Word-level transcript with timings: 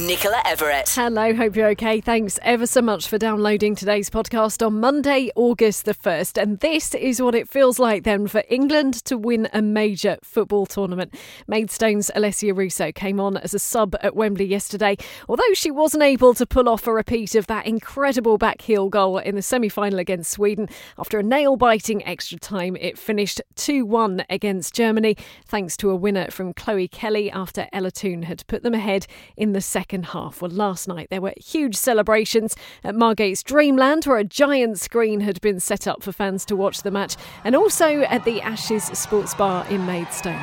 Nicola 0.00 0.42
Everett. 0.44 0.88
Hello, 0.88 1.32
hope 1.32 1.54
you're 1.54 1.68
okay. 1.68 2.00
Thanks 2.00 2.40
ever 2.42 2.66
so 2.66 2.82
much 2.82 3.06
for 3.06 3.16
downloading 3.16 3.76
today's 3.76 4.10
podcast 4.10 4.66
on 4.66 4.80
Monday, 4.80 5.30
August 5.36 5.84
the 5.84 5.94
1st. 5.94 6.42
And 6.42 6.58
this 6.58 6.96
is 6.96 7.22
what 7.22 7.36
it 7.36 7.48
feels 7.48 7.78
like 7.78 8.02
then 8.02 8.26
for 8.26 8.42
England 8.48 8.94
to 9.04 9.16
win 9.16 9.48
a 9.52 9.62
major 9.62 10.18
football 10.24 10.66
tournament. 10.66 11.14
Maidstone's 11.46 12.10
Alessia 12.16 12.56
Russo 12.56 12.90
came 12.90 13.20
on 13.20 13.36
as 13.36 13.54
a 13.54 13.60
sub 13.60 13.94
at 14.02 14.16
Wembley 14.16 14.46
yesterday, 14.46 14.96
although 15.28 15.42
she 15.54 15.70
wasn't 15.70 16.02
able 16.02 16.34
to 16.34 16.44
pull 16.44 16.68
off 16.68 16.88
a 16.88 16.92
repeat 16.92 17.36
of 17.36 17.46
that 17.46 17.64
incredible 17.64 18.36
back 18.36 18.62
heel 18.62 18.88
goal 18.88 19.18
in 19.18 19.36
the 19.36 19.42
semi 19.42 19.68
final 19.68 20.00
against 20.00 20.32
Sweden. 20.32 20.68
After 20.98 21.20
a 21.20 21.22
nail 21.22 21.56
biting 21.56 22.04
extra 22.04 22.38
time, 22.40 22.74
it 22.80 22.98
finished 22.98 23.40
2 23.54 23.86
1 23.86 24.24
against 24.28 24.74
Germany, 24.74 25.16
thanks 25.46 25.76
to 25.76 25.90
a 25.90 25.96
winner 25.96 26.32
from 26.32 26.52
Chloe 26.52 26.88
Kelly 26.88 27.30
after 27.30 27.68
Ella 27.72 27.92
Toone 27.92 28.22
had 28.22 28.44
put 28.48 28.64
them 28.64 28.74
ahead 28.74 29.06
in 29.36 29.52
the 29.52 29.60
second 29.60 29.83
second 29.84 30.06
half. 30.06 30.40
Well, 30.40 30.50
last 30.50 30.88
night 30.88 31.08
there 31.10 31.20
were 31.20 31.34
huge 31.36 31.76
celebrations 31.76 32.56
at 32.82 32.94
Margate's 32.94 33.42
Dreamland, 33.42 34.06
where 34.06 34.16
a 34.16 34.24
giant 34.24 34.80
screen 34.80 35.20
had 35.20 35.38
been 35.42 35.60
set 35.60 35.86
up 35.86 36.02
for 36.02 36.10
fans 36.10 36.46
to 36.46 36.56
watch 36.56 36.80
the 36.82 36.90
match, 36.90 37.16
and 37.44 37.54
also 37.54 38.00
at 38.04 38.24
the 38.24 38.40
Ashes 38.40 38.84
Sports 38.84 39.34
Bar 39.34 39.66
in 39.68 39.84
Maidstone. 39.84 40.40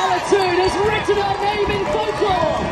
Ella 0.00 0.18
has 0.56 0.74
written 0.86 1.22
her 1.22 1.36
name 1.44 1.70
in 1.70 1.84
folklore. 1.92 2.69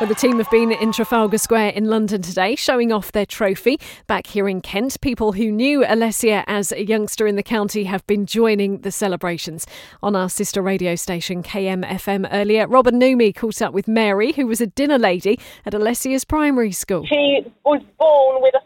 Well, 0.00 0.06
the 0.08 0.14
team 0.14 0.38
have 0.38 0.48
been 0.48 0.70
in 0.70 0.92
Trafalgar 0.92 1.38
Square 1.38 1.70
in 1.70 1.86
London 1.86 2.22
today, 2.22 2.54
showing 2.54 2.92
off 2.92 3.10
their 3.10 3.26
trophy. 3.26 3.80
Back 4.06 4.28
here 4.28 4.48
in 4.48 4.60
Kent, 4.60 5.00
people 5.00 5.32
who 5.32 5.50
knew 5.50 5.80
Alessia 5.80 6.44
as 6.46 6.70
a 6.70 6.84
youngster 6.84 7.26
in 7.26 7.34
the 7.34 7.42
county 7.42 7.82
have 7.82 8.06
been 8.06 8.24
joining 8.24 8.82
the 8.82 8.92
celebrations. 8.92 9.66
On 10.00 10.14
our 10.14 10.28
sister 10.28 10.62
radio 10.62 10.94
station, 10.94 11.42
KMFM, 11.42 12.28
earlier, 12.30 12.68
Robin 12.68 13.00
Numi 13.00 13.34
caught 13.34 13.60
up 13.60 13.74
with 13.74 13.88
Mary, 13.88 14.30
who 14.30 14.46
was 14.46 14.60
a 14.60 14.68
dinner 14.68 14.98
lady 14.98 15.40
at 15.66 15.72
Alessia's 15.72 16.24
primary 16.24 16.70
school. 16.70 17.04
She 17.04 17.44
was 17.64 17.82
born 17.98 18.40
with 18.40 18.54
a 18.54 18.60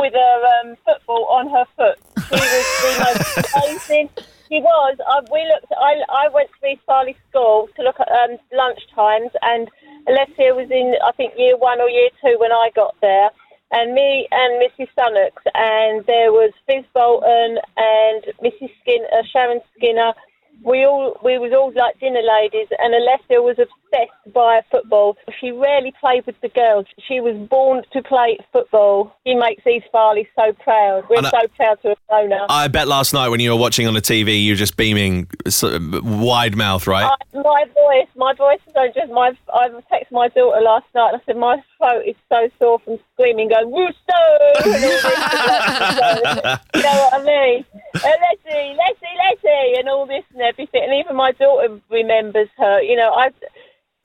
with 0.00 0.14
a 0.14 0.68
um, 0.68 0.76
football 0.84 1.24
on 1.24 1.48
her 1.48 1.64
foot. 1.76 1.98
She 2.28 2.34
was 2.34 2.68
the 2.82 3.44
most 3.44 3.88
amazing. 3.88 4.10
She 4.48 4.60
was. 4.60 4.96
I, 5.06 5.20
we 5.30 5.44
looked. 5.44 5.72
I, 5.76 6.00
I 6.08 6.28
went 6.32 6.48
to 6.60 6.68
East 6.68 6.80
Farleigh 6.88 7.16
School 7.28 7.68
to 7.76 7.82
look 7.82 8.00
at 8.00 8.08
um, 8.08 8.38
lunch 8.52 8.80
times, 8.94 9.30
and 9.42 9.68
Alessia 10.08 10.56
was 10.56 10.70
in, 10.70 10.94
I 11.04 11.12
think, 11.12 11.34
year 11.36 11.56
one 11.56 11.80
or 11.80 11.88
year 11.88 12.08
two 12.24 12.36
when 12.38 12.52
I 12.52 12.70
got 12.74 12.96
there. 13.00 13.30
And 13.70 13.92
me 13.92 14.26
and 14.30 14.62
Mrs. 14.64 14.88
Sunnocks, 14.96 15.44
and 15.54 16.04
there 16.06 16.32
was 16.32 16.52
Fizz 16.66 16.84
Bolton 16.94 17.58
and 17.76 18.24
Mrs. 18.42 18.70
Skinner, 18.80 19.06
uh, 19.12 19.22
Sharon 19.30 19.60
Skinner, 19.76 20.14
we 20.64 20.84
all 20.84 21.18
we 21.22 21.38
was 21.38 21.52
all 21.52 21.72
like 21.74 21.98
dinner 22.00 22.20
ladies, 22.22 22.68
and 22.78 22.94
Alessia 22.94 23.42
was 23.42 23.58
obsessed 23.58 24.34
by 24.34 24.60
football. 24.70 25.16
She 25.40 25.50
rarely 25.50 25.92
played 26.00 26.26
with 26.26 26.40
the 26.40 26.48
girls. 26.48 26.86
She 27.06 27.20
was 27.20 27.36
born 27.48 27.82
to 27.92 28.02
play 28.02 28.38
football. 28.52 29.14
She 29.26 29.34
makes 29.34 29.66
East 29.66 29.86
Farleigh 29.92 30.26
so 30.34 30.52
proud. 30.52 31.04
We're 31.08 31.22
so 31.22 31.46
proud 31.56 31.80
to 31.82 31.88
have 31.88 31.98
known 32.10 32.30
her. 32.32 32.46
I 32.48 32.68
bet 32.68 32.88
last 32.88 33.14
night 33.14 33.28
when 33.28 33.40
you 33.40 33.50
were 33.50 33.56
watching 33.56 33.86
on 33.86 33.94
the 33.94 34.00
TV, 34.00 34.42
you 34.42 34.52
were 34.52 34.56
just 34.56 34.76
beaming, 34.76 35.28
wide 35.62 36.56
mouth, 36.56 36.86
right? 36.86 37.04
I, 37.04 37.38
my 37.38 37.64
voice, 37.74 38.08
my 38.16 38.34
voice 38.34 38.60
is 38.66 38.94
just 38.94 39.12
my. 39.12 39.32
I 39.52 39.68
texted 39.68 40.10
my 40.12 40.28
daughter 40.28 40.60
last 40.60 40.86
night. 40.94 41.12
and 41.12 41.22
I 41.22 41.24
said 41.24 41.36
my 41.36 41.62
throat 41.78 42.02
is 42.06 42.16
so 42.28 42.48
sore 42.58 42.78
from 42.80 42.98
screaming, 43.14 43.48
going 43.48 43.72
Russo, 43.72 44.20
and 44.64 44.84
all 44.84 45.00
this. 45.02 46.58
you 46.74 46.82
know 46.82 46.96
what 46.98 47.14
I 47.14 47.24
mean? 47.24 47.64
Uh, 47.94 48.00
Leslie, 48.02 48.76
Leslie, 48.76 49.16
Leslie, 49.24 49.74
and 49.78 49.88
all 49.88 50.06
this 50.06 50.24
and 50.32 50.42
everything. 50.42 50.82
And 50.84 50.94
even 50.94 51.16
my 51.16 51.32
daughter 51.32 51.80
remembers 51.90 52.48
her. 52.58 52.82
You 52.82 52.96
know, 52.96 53.12
I 53.12 53.30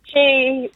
she 0.06 0.72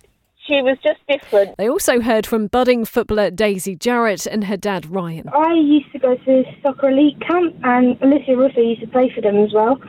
she 0.48 0.62
was 0.62 0.78
just 0.84 1.00
different. 1.08 1.58
They 1.58 1.70
also 1.70 2.02
heard 2.02 2.26
from 2.26 2.48
budding 2.48 2.86
footballer 2.86 3.30
Daisy 3.32 3.76
Jarrett 3.76 4.26
and 4.26 4.46
her 4.46 4.58
dad 4.58 4.86
Ryan. 4.90 5.30
I 5.30 5.54
used 5.54 5.92
to 5.92 6.00
go 6.00 6.16
to 6.16 6.44
soccer 6.62 6.90
elite 6.90 7.20
camp, 7.22 7.56
and 7.64 8.00
Alessia 8.00 8.38
Russo 8.38 8.62
used 8.62 8.82
to 8.82 8.88
play 8.88 9.12
for 9.14 9.22
them 9.22 9.38
as 9.38 9.54
well. 9.54 9.80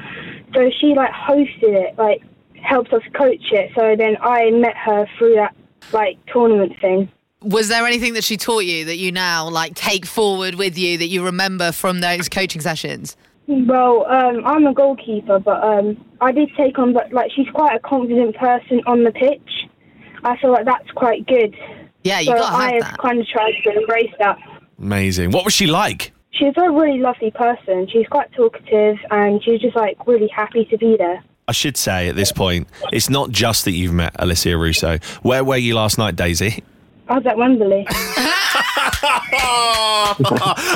So 0.55 0.71
she 0.81 0.95
like 0.95 1.13
hosted 1.13 1.75
it, 1.75 1.97
like 1.99 2.23
helped 2.63 2.93
us 2.93 3.03
coach 3.15 3.53
it. 3.53 3.71
So 3.77 3.95
then 3.97 4.17
I 4.21 4.51
met 4.51 4.77
her 4.77 5.07
through 5.17 5.35
that 5.37 5.55
like 5.93 6.19
tournament 6.27 6.73
thing. 6.81 7.11
Was 7.43 7.69
there 7.69 7.87
anything 7.87 8.15
that 8.15 8.25
she 8.25 8.37
taught 8.37 8.65
you 8.65 8.85
that 8.87 8.97
you 8.97 9.13
now 9.13 9.49
like 9.49 9.75
take 9.75 10.05
forward 10.07 10.57
with 10.57 10.77
you 10.77 10.99
that 10.99 11.07
you 11.07 11.25
remember 11.25 11.71
from 11.73 12.01
those 12.01 12.29
coaching 12.29 12.61
sessions? 12.61 13.17
Well, 13.47 14.05
um, 14.07 14.45
I'm 14.45 14.67
a 14.67 14.75
goalkeeper, 14.75 15.39
but 15.39 15.63
um, 15.63 16.05
I 16.21 16.33
did 16.33 16.51
take 16.57 16.79
on, 16.79 16.93
but 16.93 17.13
like 17.13 17.31
she's 17.35 17.49
quite 17.55 17.75
a 17.75 17.81
confident 17.81 18.37
person 18.37 18.83
on 18.87 19.05
the 19.05 19.13
pitch. 19.13 19.69
I 20.25 20.37
feel 20.37 20.53
like 20.53 20.67
that's 20.67 20.91
quite 20.91 21.27
good. 21.27 21.57
Yeah, 22.05 22.21
you 22.21 22.27
so 22.27 22.35
gotta 22.35 22.57
have 22.57 22.61
I 22.61 22.81
that. 22.81 22.99
kind 22.99 23.21
of 23.21 23.27
tried 23.27 23.53
to 23.65 23.71
embrace 23.79 24.13
that. 24.19 24.39
Amazing. 24.79 25.31
What 25.31 25.45
was 25.45 25.55
she 25.55 25.67
like? 25.67 26.13
She's 26.31 26.53
a 26.57 26.71
really 26.71 26.99
lovely 27.01 27.31
person. 27.31 27.89
She's 27.91 28.07
quite 28.09 28.31
talkative, 28.33 28.97
and 29.11 29.43
she's 29.43 29.61
just 29.61 29.77
like 29.77 30.07
really 30.07 30.29
happy 30.29 30.65
to 30.67 30.77
be 30.77 30.97
there. 30.99 31.23
I 31.49 31.53
should 31.53 31.79
say 31.79 32.09
at 32.11 32.15
this 32.15 32.31
point, 32.31 32.69
it's 32.93 33.09
not 33.09 33.31
just 33.31 33.65
that 33.65 33.73
you've 33.73 33.95
met 33.95 34.13
Alessia 34.19 34.61
Russo. 34.61 34.99
Where 35.23 35.43
were 35.43 35.57
you 35.57 35.75
last 35.75 35.97
night, 35.97 36.15
Daisy? 36.15 36.63
I 37.09 37.17
was 37.17 37.27
at 37.27 37.39
Wembley. 37.39 37.87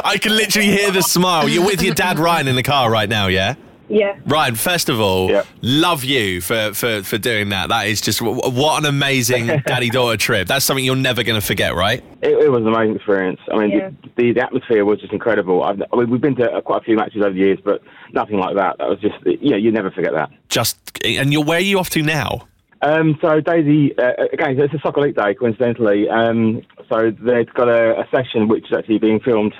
I 0.04 0.18
can 0.20 0.34
literally 0.34 0.68
hear 0.68 0.90
the 0.90 1.02
smile. 1.02 1.46
You're 1.46 1.66
with 1.66 1.82
your 1.82 1.94
dad, 1.94 2.18
Ryan, 2.18 2.48
in 2.48 2.56
the 2.56 2.62
car 2.62 2.90
right 2.90 3.08
now, 3.08 3.26
yeah? 3.26 3.54
Yeah. 3.88 4.18
Ryan, 4.26 4.54
first 4.54 4.88
of 4.88 5.00
all, 5.00 5.30
Yeah. 5.30 5.42
love 5.62 6.04
you 6.04 6.40
for, 6.40 6.72
for, 6.74 7.02
for 7.02 7.18
doing 7.18 7.50
that. 7.50 7.68
That 7.68 7.86
is 7.88 8.00
just 8.00 8.20
what 8.22 8.82
an 8.82 8.86
amazing 8.88 9.46
daddy 9.66 9.90
daughter 9.90 10.16
trip. 10.16 10.48
That's 10.48 10.64
something 10.64 10.84
you're 10.84 10.96
never 10.96 11.22
going 11.22 11.40
to 11.40 11.46
forget, 11.46 11.74
right? 11.74 12.02
It, 12.22 12.30
it 12.44 12.50
was 12.50 12.62
an 12.62 12.68
amazing 12.68 12.96
experience. 12.96 13.40
I 13.52 13.58
mean, 13.58 13.70
Yeah. 13.70 13.90
the, 14.16 14.32
the 14.32 14.40
atmosphere 14.40 14.84
was 14.84 15.00
just 15.00 15.12
incredible. 15.12 15.62
I've, 15.62 15.82
I 15.92 15.96
mean, 15.96 16.10
we've 16.10 16.20
been 16.20 16.36
to 16.36 16.50
uh, 16.50 16.60
quite 16.60 16.82
a 16.82 16.84
few 16.84 16.96
matches 16.96 17.22
over 17.22 17.32
the 17.32 17.38
years, 17.40 17.58
but 17.64 17.82
nothing 18.12 18.38
like 18.38 18.56
that. 18.56 18.78
That 18.78 18.88
was 18.88 18.98
just, 19.00 19.14
yeah, 19.24 19.56
you 19.56 19.70
never 19.72 19.90
forget 19.90 20.12
that. 20.14 20.30
Just 20.48 20.78
and 21.04 21.32
you're 21.32 21.44
where 21.44 21.58
are 21.58 21.60
you 21.60 21.78
off 21.78 21.90
to 21.90 22.02
now? 22.02 22.46
Um, 22.82 23.16
so 23.22 23.40
Daisy, 23.40 23.96
uh, 23.96 24.12
again, 24.32 24.58
it's 24.58 24.74
a 24.74 24.78
soccer 24.80 25.02
league 25.02 25.14
day, 25.14 25.34
coincidentally. 25.34 26.08
Um, 26.08 26.62
so 26.88 27.12
they've 27.12 27.52
got 27.54 27.68
a, 27.68 28.00
a 28.00 28.08
session 28.12 28.48
which 28.48 28.64
is 28.70 28.76
actually 28.76 28.98
being 28.98 29.20
filmed. 29.20 29.54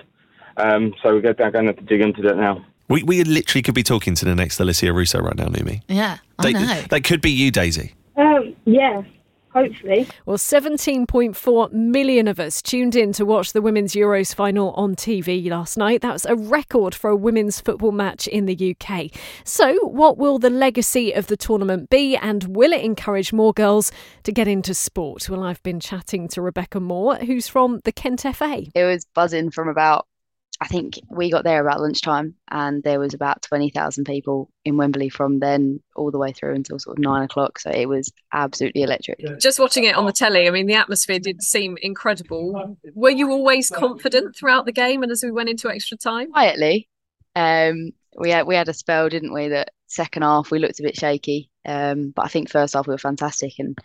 Um, 0.57 0.93
so 1.03 1.15
we're 1.15 1.21
going 1.21 1.37
to 1.37 1.45
have 1.45 1.77
to 1.77 1.83
dig 1.85 2.01
into 2.01 2.21
that 2.23 2.37
now. 2.37 2.65
We, 2.93 3.03
we 3.05 3.25
literally 3.25 3.63
could 3.63 3.75
be 3.75 3.83
talking 3.83 4.15
to 4.17 4.27
the 4.27 4.35
next 4.35 4.59
Alessia 4.59 4.95
Russo 4.95 5.19
right 5.19 5.35
now, 5.35 5.47
Numi. 5.47 5.81
Yeah, 5.89 6.19
I 6.39 6.43
They- 6.43 6.53
know. 6.53 6.83
That 6.91 7.05
could 7.05 7.23
be 7.23 7.31
you, 7.31 7.51
Daisy. 7.51 7.95
Um, 8.19 8.55
yeah. 8.67 9.03
Hopefully. 9.55 10.07
Well, 10.25 10.39
17.4 10.39 11.73
million 11.73 12.27
of 12.29 12.41
us 12.41 12.63
tuned 12.63 12.95
in 12.97 13.13
to 13.15 13.25
watch 13.25 13.53
the 13.53 13.61
Women's 13.63 13.93
Euros 13.95 14.35
final 14.35 14.73
on 14.73 14.95
TV 14.95 15.49
last 15.51 15.77
night. 15.77 16.01
That 16.01 16.13
was 16.13 16.25
a 16.25 16.37
record 16.37 16.95
for 16.95 17.11
a 17.11 17.17
women's 17.17 17.61
football 17.61 17.93
match 17.93 18.27
in 18.27 18.47
the 18.47 18.77
UK. 18.79 19.11
So, 19.45 19.75
what 19.87 20.17
will 20.17 20.39
the 20.39 20.49
legacy 20.51 21.13
of 21.13 21.27
the 21.27 21.37
tournament 21.37 21.91
be, 21.91 22.17
and 22.17 22.57
will 22.57 22.73
it 22.73 22.83
encourage 22.83 23.33
more 23.33 23.53
girls 23.53 23.93
to 24.25 24.33
get 24.33 24.49
into 24.49 24.73
sport? 24.75 25.29
Well, 25.29 25.43
I've 25.43 25.63
been 25.63 25.81
chatting 25.81 26.29
to 26.29 26.41
Rebecca 26.41 26.81
Moore, 26.81 27.17
who's 27.17 27.47
from 27.49 27.81
the 27.85 27.93
Kent 27.93 28.23
FA. 28.35 28.63
it 28.75 28.85
was 28.85 29.05
buzzing 29.15 29.51
from 29.51 29.69
about 29.69 30.07
I 30.63 30.69
think 30.69 31.01
we 31.11 31.29
got 31.29 31.43
there 31.43 31.61
about 31.61 31.81
lunchtime 31.81 32.37
and 32.49 32.85
there 32.85 33.01
was 33.01 33.15
about 33.15 33.43
20,000 33.43 34.05
people 34.05 34.49
in 34.65 34.77
Wembley 34.77 35.09
from 35.09 35.41
then 35.41 35.81
all 35.97 36.13
the 36.13 36.19
way 36.19 36.31
through 36.31 36.55
until 36.55 36.79
sort 36.79 36.97
of 36.97 37.03
nine 37.03 37.25
o'clock. 37.25 37.59
So 37.59 37.69
it 37.71 37.89
was 37.89 38.13
absolutely 38.33 38.83
electric. 38.83 39.19
Just 39.41 39.59
watching 39.59 39.83
it 39.83 39.97
on 39.97 40.07
the 40.07 40.13
telly, 40.13 40.47
I 40.47 40.53
mean, 40.53 40.69
the 40.69 40.75
atmosphere 40.75 41.19
did 41.19 41.43
seem 41.43 41.79
incredible. 41.83 42.79
Were 42.95 43.11
you 43.11 43.33
always 43.33 43.71
confident 43.71 44.37
throughout 44.37 44.65
the 44.65 44.73
game 44.73 45.03
and 45.03 45.11
as 45.11 45.25
we 45.25 45.33
went 45.33 45.49
into 45.49 45.69
extra 45.69 45.99
time? 45.99 46.31
Quietly, 46.31 46.89
um, 47.35 47.91
we 48.17 48.31
had 48.31 48.47
we 48.47 48.55
had 48.55 48.69
a 48.69 48.75
spell, 48.75 49.09
didn't 49.09 49.33
we? 49.33 49.49
That 49.49 49.71
second 49.89 50.23
half 50.23 50.53
we 50.53 50.61
looked 50.61 50.79
a 50.79 50.85
bit 50.85 50.97
shaky, 50.97 51.51
um, 51.67 52.13
but 52.15 52.25
I 52.25 52.29
think 52.29 52.49
first 52.49 52.75
half 52.75 52.87
we 52.87 52.95
were 52.95 52.99
fantastic 52.99 53.55
and 53.59 53.77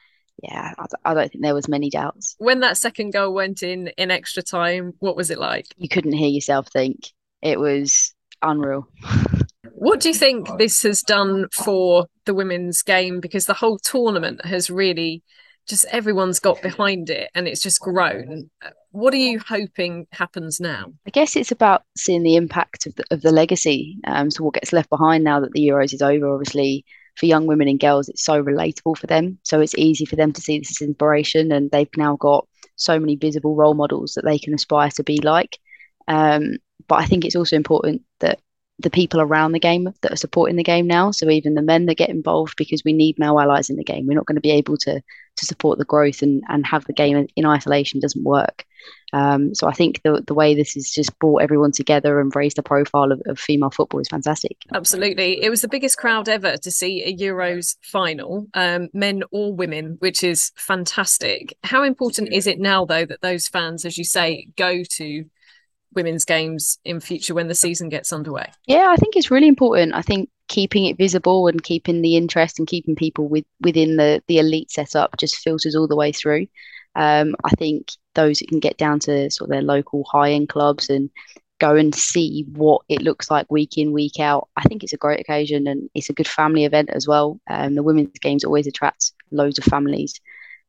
yeah, 0.44 0.74
I, 0.78 0.86
I 1.06 1.14
don't 1.14 1.32
think 1.32 1.44
there 1.44 1.56
was 1.56 1.68
many 1.68 1.90
doubts. 1.90 2.36
When 2.38 2.60
that 2.62 2.78
second 2.78 3.12
goal 3.12 3.34
went 3.34 3.64
in 3.64 3.88
in 3.98 4.12
extra 4.12 4.44
time, 4.44 4.94
what 5.00 5.16
was 5.16 5.32
it 5.32 5.40
like? 5.40 5.66
You 5.78 5.90
couldn't 5.90 6.14
hear 6.14 6.30
yourself 6.30 6.68
think. 6.68 7.12
It 7.42 7.60
was 7.60 8.14
unreal. 8.42 8.88
What 9.72 10.00
do 10.00 10.10
you 10.10 10.16
think 10.16 10.50
this 10.58 10.82
has 10.84 11.02
done 11.02 11.48
for 11.54 12.08
the 12.26 12.34
women's 12.34 12.82
game? 12.82 13.20
Because 13.20 13.46
the 13.46 13.54
whole 13.54 13.78
tournament 13.78 14.44
has 14.46 14.70
really 14.70 15.24
just 15.68 15.86
everyone's 15.92 16.40
got 16.40 16.62
behind 16.62 17.10
it 17.10 17.30
and 17.36 17.48
it's 17.48 17.62
just 17.62 17.82
grown. 17.82 18.50
What 18.92 19.14
are 19.14 19.18
you 19.18 19.40
hoping 19.40 20.08
happens 20.12 20.60
now? 20.60 20.94
I 21.06 21.12
guess 21.12 21.36
it's 21.36 21.52
about 21.52 21.84
seeing 21.96 22.24
the 22.24 22.38
impact 22.38 22.88
of 22.88 22.96
the, 22.96 23.04
of 23.12 23.22
the 23.22 23.32
legacy. 23.32 23.98
Um, 24.06 24.32
so 24.32 24.44
what 24.44 24.56
gets 24.56 24.74
left 24.74 24.90
behind 24.90 25.24
now 25.24 25.42
that 25.42 25.52
the 25.52 25.68
Euros 25.68 25.94
is 25.94 26.02
over, 26.02 26.34
obviously 26.34 26.86
for 27.18 27.26
young 27.26 27.48
women 27.48 27.68
and 27.68 27.80
girls, 27.80 28.10
it's 28.10 28.24
so 28.24 28.42
relatable 28.42 28.98
for 28.98 29.08
them. 29.08 29.40
So 29.44 29.60
it's 29.60 29.76
easy 29.76 30.06
for 30.06 30.16
them 30.16 30.32
to 30.34 30.42
see 30.42 30.60
this 30.60 30.72
as 30.72 30.88
inspiration, 30.88 31.52
and 31.52 31.70
they've 31.72 31.90
now 31.98 32.16
got 32.18 32.48
so 32.76 33.00
many 33.00 33.16
visible 33.16 33.56
role 33.56 33.74
models 33.74 34.14
that 34.14 34.24
they 34.24 34.38
can 34.38 34.54
aspire 34.54 34.92
to 34.92 35.04
be 35.04 35.20
like. 35.22 35.58
Um, 36.08 36.58
but 36.88 37.00
I 37.00 37.06
think 37.06 37.26
it's 37.26 37.36
also 37.36 37.56
important 37.56 38.04
that 38.20 38.40
the 38.80 38.92
people 38.92 39.20
around 39.20 39.54
the 39.54 39.60
game 39.60 39.92
that 40.02 40.12
are 40.12 40.18
supporting 40.18 40.56
the 40.56 40.64
game 40.64 40.86
now. 40.86 41.10
So 41.10 41.30
even 41.30 41.56
the 41.56 41.64
men 41.64 41.88
that 41.88 41.96
get 41.96 42.10
involved, 42.10 42.56
because 42.56 42.84
we 42.86 42.94
need 42.94 43.18
male 43.18 43.40
allies 43.40 43.70
in 43.72 43.76
the 43.76 43.84
game. 43.84 44.06
We're 44.06 44.14
not 44.14 44.28
going 44.28 44.36
to 44.36 44.42
be 44.42 44.52
able 44.52 44.78
to 44.78 45.02
to 45.38 45.46
support 45.46 45.78
the 45.78 45.86
growth 45.86 46.22
and 46.22 46.44
and 46.50 46.66
have 46.66 46.86
the 46.86 46.94
game 46.94 47.28
in 47.36 47.46
isolation 47.46 48.00
doesn't 48.00 48.24
work. 48.24 48.66
Um, 49.14 49.56
so 49.56 49.68
I 49.68 49.74
think 49.74 50.02
the 50.04 50.24
the 50.26 50.34
way 50.34 50.54
this 50.54 50.74
has 50.74 50.90
just 50.90 51.18
brought 51.20 51.42
everyone 51.42 51.72
together 51.72 52.20
and 52.20 52.36
raised 52.36 52.58
the 52.58 52.64
profile 52.64 53.12
of, 53.12 53.22
of 53.26 53.40
female 53.40 53.70
football 53.70 54.00
is 54.00 54.10
fantastic. 54.10 54.58
Absolutely, 54.74 55.44
it 55.44 55.50
was 55.50 55.62
the 55.62 55.70
biggest 55.70 55.98
crowd 55.98 56.28
ever 56.28 56.58
to 56.58 56.72
see 56.72 57.04
a 57.04 57.16
Euros 57.16 57.78
final, 57.82 58.48
um, 58.54 58.90
men 58.94 59.24
or 59.32 59.54
women, 59.54 59.96
which 60.00 60.24
is 60.24 60.52
fantastic. 60.58 61.58
How 61.64 61.84
important 61.84 62.34
is 62.34 62.48
it 62.48 62.60
now, 62.60 62.86
though, 62.86 63.06
that 63.06 63.22
those 63.22 63.48
fans, 63.48 63.86
as 63.86 63.98
you 63.98 64.04
say, 64.04 64.48
go 64.58 64.84
to 64.84 65.26
women's 65.94 66.26
games 66.26 66.80
in 66.84 67.00
future 67.00 67.34
when 67.34 67.48
the 67.48 67.56
season 67.56 67.90
gets 67.90 68.12
underway? 68.12 68.52
Yeah, 68.66 68.88
I 68.90 68.98
think 68.98 69.16
it's 69.16 69.32
really 69.32 69.48
important. 69.48 69.94
I 69.94 70.02
think 70.02 70.30
keeping 70.48 70.86
it 70.86 70.98
visible 70.98 71.48
and 71.48 71.64
keeping 71.64 72.02
the 72.02 72.16
interest 72.16 72.60
and 72.60 72.68
keeping 72.68 72.96
people 72.96 73.28
with 73.28 73.46
within 73.62 73.98
the 73.98 74.22
the 74.28 74.40
elite 74.40 74.72
setup 74.72 75.18
just 75.18 75.38
filters 75.38 75.76
all 75.76 75.88
the 75.88 75.96
way 75.96 76.12
through. 76.12 76.48
Um, 76.96 77.36
I 77.44 77.50
think 77.52 77.92
those 78.16 78.40
that 78.40 78.48
can 78.48 78.60
get 78.60 78.78
down 78.78 79.00
to 79.02 79.30
sort 79.30 79.50
of 79.50 79.52
their 79.52 79.62
local 79.62 80.04
high 80.06 80.32
end 80.32 80.50
clubs 80.50 80.90
and 80.90 81.10
go 81.60 81.76
and 81.76 81.94
see 81.94 82.46
what 82.54 82.82
it 82.90 83.02
looks 83.02 83.30
like 83.32 83.52
week 83.52 83.78
in 83.78 83.92
week 83.92 84.20
out. 84.20 84.48
I 84.56 84.64
think 84.64 84.84
it's 84.84 84.94
a 84.94 84.98
great 84.98 85.20
occasion 85.20 85.68
and 85.68 85.90
it's 85.94 86.10
a 86.10 86.14
good 86.14 86.28
family 86.28 86.66
event 86.66 86.90
as 86.92 87.08
well. 87.08 87.40
Um, 87.50 87.76
the 87.76 87.84
women's 87.84 88.18
games 88.20 88.44
always 88.44 88.68
attracts 88.68 89.14
loads 89.32 89.58
of 89.58 89.64
families. 89.66 90.20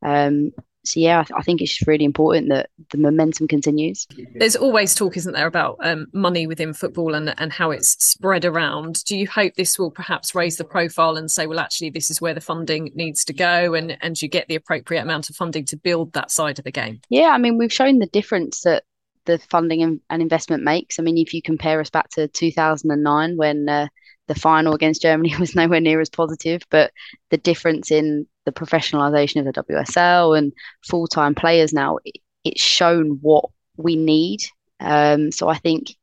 Um, 0.02 0.52
so 0.84 1.00
yeah, 1.00 1.20
I, 1.20 1.22
th- 1.24 1.36
I, 1.36 1.42
think 1.42 1.60
it's 1.60 1.86
really 1.86 2.04
important 2.04 2.48
that 2.48 2.70
the 2.90 2.98
momentum 2.98 3.48
continues. 3.48 4.06
There's 4.34 4.56
always 4.56 4.94
talk, 4.94 5.16
isn't 5.16 5.32
there, 5.32 5.46
about 5.46 5.76
um, 5.82 6.06
money 6.12 6.46
within 6.46 6.72
football 6.72 7.14
and 7.14 7.34
and 7.38 7.52
how 7.52 7.70
it's 7.70 8.02
spread 8.04 8.44
around. 8.44 9.04
Do 9.04 9.16
you 9.16 9.26
hope 9.26 9.54
this 9.54 9.78
will 9.78 9.90
perhaps 9.90 10.34
raise 10.34 10.56
the 10.56 10.64
profile 10.64 11.16
and 11.16 11.30
say, 11.30 11.46
well, 11.46 11.60
actually, 11.60 11.90
this 11.90 12.10
is 12.10 12.20
where 12.20 12.34
the 12.34 12.40
funding 12.40 12.90
needs 12.94 13.24
to 13.26 13.32
go, 13.32 13.74
and 13.74 13.98
and 14.00 14.20
you 14.20 14.28
get 14.28 14.48
the 14.48 14.54
appropriate 14.54 15.02
amount 15.02 15.28
of 15.28 15.36
funding 15.36 15.64
to 15.66 15.76
build 15.76 16.12
that 16.12 16.30
side 16.30 16.58
of 16.58 16.64
the 16.64 16.72
game? 16.72 17.00
Yeah, 17.10 17.28
I 17.28 17.38
mean, 17.38 17.58
we've 17.58 17.72
shown 17.72 17.98
the 17.98 18.06
difference 18.06 18.62
that 18.62 18.84
the 19.24 19.38
funding 19.38 19.82
and, 19.82 20.00
and 20.10 20.22
investment 20.22 20.62
makes. 20.62 20.98
I 20.98 21.02
mean, 21.02 21.18
if 21.18 21.34
you 21.34 21.42
compare 21.42 21.80
us 21.80 21.90
back 21.90 22.08
to 22.10 22.28
2009 22.28 23.36
when 23.36 23.68
uh, 23.68 23.88
the 24.26 24.34
final 24.34 24.74
against 24.74 25.02
Germany 25.02 25.34
was 25.40 25.54
nowhere 25.54 25.80
near 25.80 26.00
as 26.00 26.08
positive, 26.08 26.62
but 26.70 26.92
the 27.30 27.36
difference 27.36 27.90
in 27.90 28.26
the 28.48 28.60
professionalization 28.60 29.46
of 29.46 29.52
the 29.52 29.62
WSL 29.62 30.36
and 30.36 30.52
full 30.82 31.06
time 31.06 31.34
players 31.34 31.72
now, 31.72 31.98
it, 32.04 32.16
it's 32.44 32.62
shown 32.62 33.18
what 33.20 33.44
we 33.76 33.94
need. 33.96 34.40
Um, 34.80 35.30
so 35.30 35.48
I 35.48 35.58
think 35.58 35.96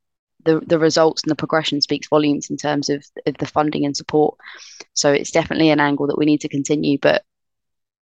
the 0.44 0.60
the 0.60 0.78
results 0.78 1.24
and 1.24 1.32
the 1.32 1.36
progression 1.36 1.82
speaks 1.82 2.08
volumes 2.08 2.50
in 2.50 2.58
terms 2.58 2.90
of, 2.90 3.04
of 3.26 3.38
the 3.38 3.48
funding 3.48 3.86
and 3.86 3.98
support. 3.98 4.38
So 4.94 5.12
it's 5.12 5.32
definitely 5.32 5.70
an 5.72 5.80
angle 5.80 6.08
that 6.08 6.18
we 6.18 6.26
need 6.26 6.42
to 6.42 6.50
continue, 6.50 6.98
but 7.02 7.24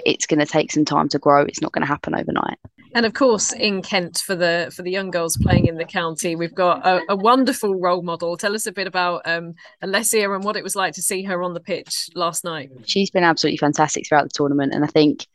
it's 0.06 0.26
going 0.26 0.40
to 0.40 0.46
take 0.46 0.72
some 0.72 0.86
time 0.86 1.10
to 1.10 1.20
grow. 1.20 1.44
It's 1.44 1.62
not 1.62 1.72
going 1.72 1.82
to 1.82 1.88
happen 1.88 2.16
overnight. 2.16 2.58
And 2.96 3.06
of 3.06 3.14
course, 3.14 3.54
in 3.54 3.82
Kent 3.82 4.20
for 4.20 4.36
the 4.36 4.72
for 4.76 4.84
the 4.84 4.92
young 4.92 5.10
girls 5.10 5.38
playing 5.42 5.66
in 5.66 5.76
the 5.76 5.86
county, 5.86 6.36
we've 6.36 6.54
got 6.54 6.86
a, 6.86 7.02
a 7.10 7.16
wonderful 7.16 7.76
role 7.76 8.04
model. 8.04 8.38
Tell 8.38 8.54
us 8.54 8.68
a 8.68 8.72
bit 8.72 8.86
about 8.86 9.24
um, 9.26 9.54
Alessia 9.84 10.34
and 10.34 10.44
what 10.44 10.56
it 10.56 10.64
was 10.64 10.76
like 10.76 10.94
to 10.94 11.02
see 11.02 11.24
her 11.24 11.42
on 11.42 11.54
the 11.54 11.60
pitch 11.60 12.10
last 12.14 12.44
night. 12.44 12.70
She's 12.86 13.10
been 13.10 13.24
absolutely 13.24 13.58
fantastic 13.58 14.08
throughout 14.08 14.26
the 14.26 14.34
tournament, 14.34 14.74
and 14.74 14.84
I 14.84 14.88
think 14.88 15.26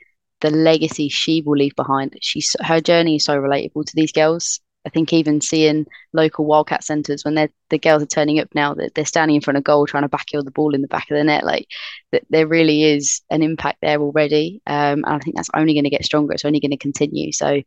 the 0.40 0.50
legacy 0.50 1.08
she 1.08 1.42
will 1.44 1.56
leave 1.56 1.74
behind. 1.74 2.16
She's 2.20 2.54
her 2.60 2.80
journey 2.80 3.16
is 3.16 3.24
so 3.24 3.36
relatable 3.36 3.86
to 3.86 3.92
these 3.96 4.12
girls. 4.12 4.60
I 4.86 4.90
think 4.90 5.12
even 5.12 5.40
seeing 5.40 5.86
local 6.12 6.46
Wildcat 6.46 6.82
centres 6.84 7.24
when 7.24 7.34
they're 7.34 7.50
the 7.70 7.78
girls 7.78 8.02
are 8.02 8.06
turning 8.06 8.40
up 8.40 8.48
now 8.54 8.74
that 8.74 8.94
they're 8.94 9.04
standing 9.04 9.34
in 9.34 9.42
front 9.42 9.58
of 9.58 9.64
goal 9.64 9.86
trying 9.86 10.04
to 10.04 10.08
backheel 10.08 10.44
the 10.44 10.50
ball 10.50 10.74
in 10.74 10.82
the 10.82 10.88
back 10.88 11.10
of 11.10 11.16
the 11.16 11.24
net, 11.24 11.44
like 11.44 11.66
that 12.12 12.22
there 12.30 12.46
really 12.46 12.84
is 12.84 13.20
an 13.30 13.42
impact 13.42 13.78
there 13.82 14.00
already. 14.00 14.62
Um, 14.66 15.04
and 15.04 15.06
I 15.06 15.18
think 15.18 15.36
that's 15.36 15.50
only 15.54 15.74
going 15.74 15.84
to 15.84 15.90
get 15.90 16.04
stronger. 16.04 16.32
It's 16.32 16.44
only 16.44 16.60
going 16.60 16.70
to 16.70 16.78
continue. 16.78 17.32
So 17.32 17.62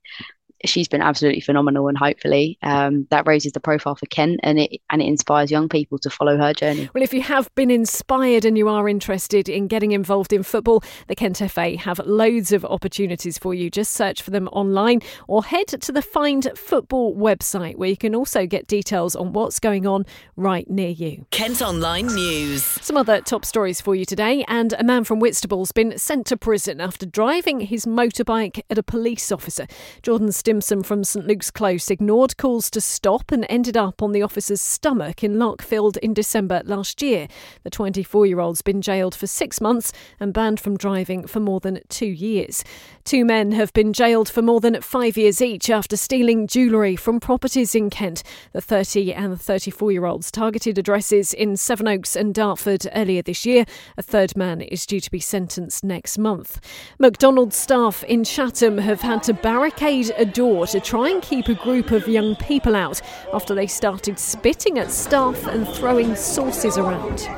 she's 0.66 0.88
been 0.88 1.02
absolutely 1.02 1.42
phenomenal, 1.42 1.88
and 1.88 1.98
hopefully 1.98 2.58
um, 2.62 3.08
that 3.10 3.26
raises 3.28 3.54
the 3.54 3.60
profile 3.60 3.96
for 3.96 4.06
Kent 4.08 4.40
and 4.44 4.60
it 4.60 4.82
and 4.90 5.02
it 5.02 5.06
inspires 5.06 5.52
young 5.52 5.70
people 5.70 5.98
to 6.00 6.10
follow 6.10 6.38
her 6.38 6.54
journey. 6.54 6.90
Well, 6.94 7.04
if 7.04 7.14
you 7.14 7.22
have 7.22 7.54
been 7.56 7.72
inspired 7.72 8.46
and 8.46 8.58
you 8.58 8.68
are 8.68 8.88
interested 8.88 9.50
in 9.50 9.68
getting 9.68 9.92
involved 9.92 10.34
in 10.34 10.44
football, 10.44 10.84
the 11.08 11.16
Kent 11.16 11.38
FA 11.50 11.78
have 11.78 12.00
loads 12.00 12.52
of 12.52 12.66
opportunities 12.66 13.38
for 13.38 13.54
you. 13.54 13.70
Just 13.70 13.94
search 13.94 14.22
for 14.22 14.32
them 14.32 14.48
online 14.50 15.02
or 15.28 15.44
head 15.44 15.68
to 15.68 15.92
the 15.92 16.02
Find 16.02 16.48
Football 16.56 17.16
website, 17.16 17.78
where 17.78 17.90
you 17.90 17.98
can 17.98 18.16
also 18.16 18.46
get 18.46 18.68
details 18.68 19.16
on 19.16 19.34
what's 19.34 19.60
going 19.60 19.88
on 19.88 20.06
right 20.36 20.70
near 20.70 20.90
you. 20.90 21.26
Kent 21.32 21.62
Online 21.62 22.08
News. 22.08 22.64
Some 22.64 22.98
other 22.98 23.22
top 23.22 23.46
stories 23.46 23.82
for 23.82 23.96
you 23.96 24.06
today, 24.06 24.44
and 24.48 24.74
a 24.74 24.84
man 24.84 25.04
from 25.04 25.20
Whitstable's 25.20 25.72
been 25.72 25.98
sent 25.98 26.28
to 26.28 26.38
prison 26.38 26.82
after 26.82 27.06
driving 27.06 27.62
his 27.62 27.86
motorbike 27.86 28.62
at 28.70 28.78
a 28.78 28.84
police 28.84 29.32
officer. 29.32 29.66
Jordan 30.04 30.32
Still 30.32 30.51
Stimson 30.52 30.84
from 30.84 31.06
St 31.06 31.26
Luke's 31.26 31.50
Close 31.50 31.90
ignored 31.90 32.36
calls 32.36 32.70
to 32.72 32.82
stop 32.82 33.32
and 33.32 33.46
ended 33.48 33.78
up 33.78 34.02
on 34.02 34.12
the 34.12 34.22
officer's 34.22 34.60
stomach 34.60 35.24
in 35.24 35.36
Larkfield 35.36 35.96
in 36.00 36.14
December 36.14 36.62
last 36.66 37.02
year. 37.02 37.30
The 37.64 37.70
24 37.70 38.26
year 38.26 38.42
old's 38.42 38.62
been 38.62 38.82
jailed 38.82 39.16
for 39.16 39.28
six 39.28 39.62
months 39.62 39.94
and 40.20 40.34
banned 40.34 40.60
from 40.60 40.76
driving 40.76 41.26
for 41.26 41.40
more 41.40 41.62
than 41.62 41.80
two 41.88 42.06
years. 42.06 42.66
Two 43.06 43.24
men 43.24 43.54
have 43.54 43.72
been 43.72 43.94
jailed 43.94 44.28
for 44.28 44.42
more 44.42 44.60
than 44.60 44.82
five 44.82 45.16
years 45.16 45.42
each 45.42 45.70
after 45.70 45.96
stealing 45.96 46.48
jewellery 46.48 46.98
from 46.98 47.22
properties 47.22 47.74
in 47.74 47.90
Kent. 47.90 48.22
The 48.52 48.60
30 48.60 49.14
and 49.14 49.40
34 49.40 49.94
year 49.94 50.06
olds 50.06 50.32
targeted 50.32 50.78
addresses 50.78 51.34
in 51.34 51.56
Sevenoaks 51.56 52.14
and 52.14 52.36
Dartford 52.36 52.88
earlier 52.94 53.22
this 53.22 53.46
year. 53.46 53.64
A 53.98 54.02
third 54.02 54.36
man 54.36 54.60
is 54.60 54.86
due 54.86 55.00
to 55.00 55.10
be 55.10 55.22
sentenced 55.22 55.86
next 55.86 56.18
month. 56.18 56.60
McDonald's 57.00 57.56
staff 57.56 58.04
in 58.04 58.26
Chatham 58.26 58.80
have 58.80 59.00
had 59.00 59.24
to 59.24 59.34
barricade 59.34 60.12
a 60.18 60.26
door 60.26 60.41
door 60.42 60.66
to 60.66 60.80
try 60.80 61.08
and 61.08 61.22
keep 61.22 61.48
a 61.50 61.54
group 61.54 61.92
of 61.92 62.08
young 62.08 62.36
people 62.36 62.76
out 62.76 63.00
after 63.32 63.54
they 63.54 63.68
started 63.68 64.18
spitting 64.18 64.80
at 64.80 64.90
staff 64.90 65.46
and 65.46 65.68
throwing 65.68 66.16
sauces 66.16 66.80
around. 66.80 67.30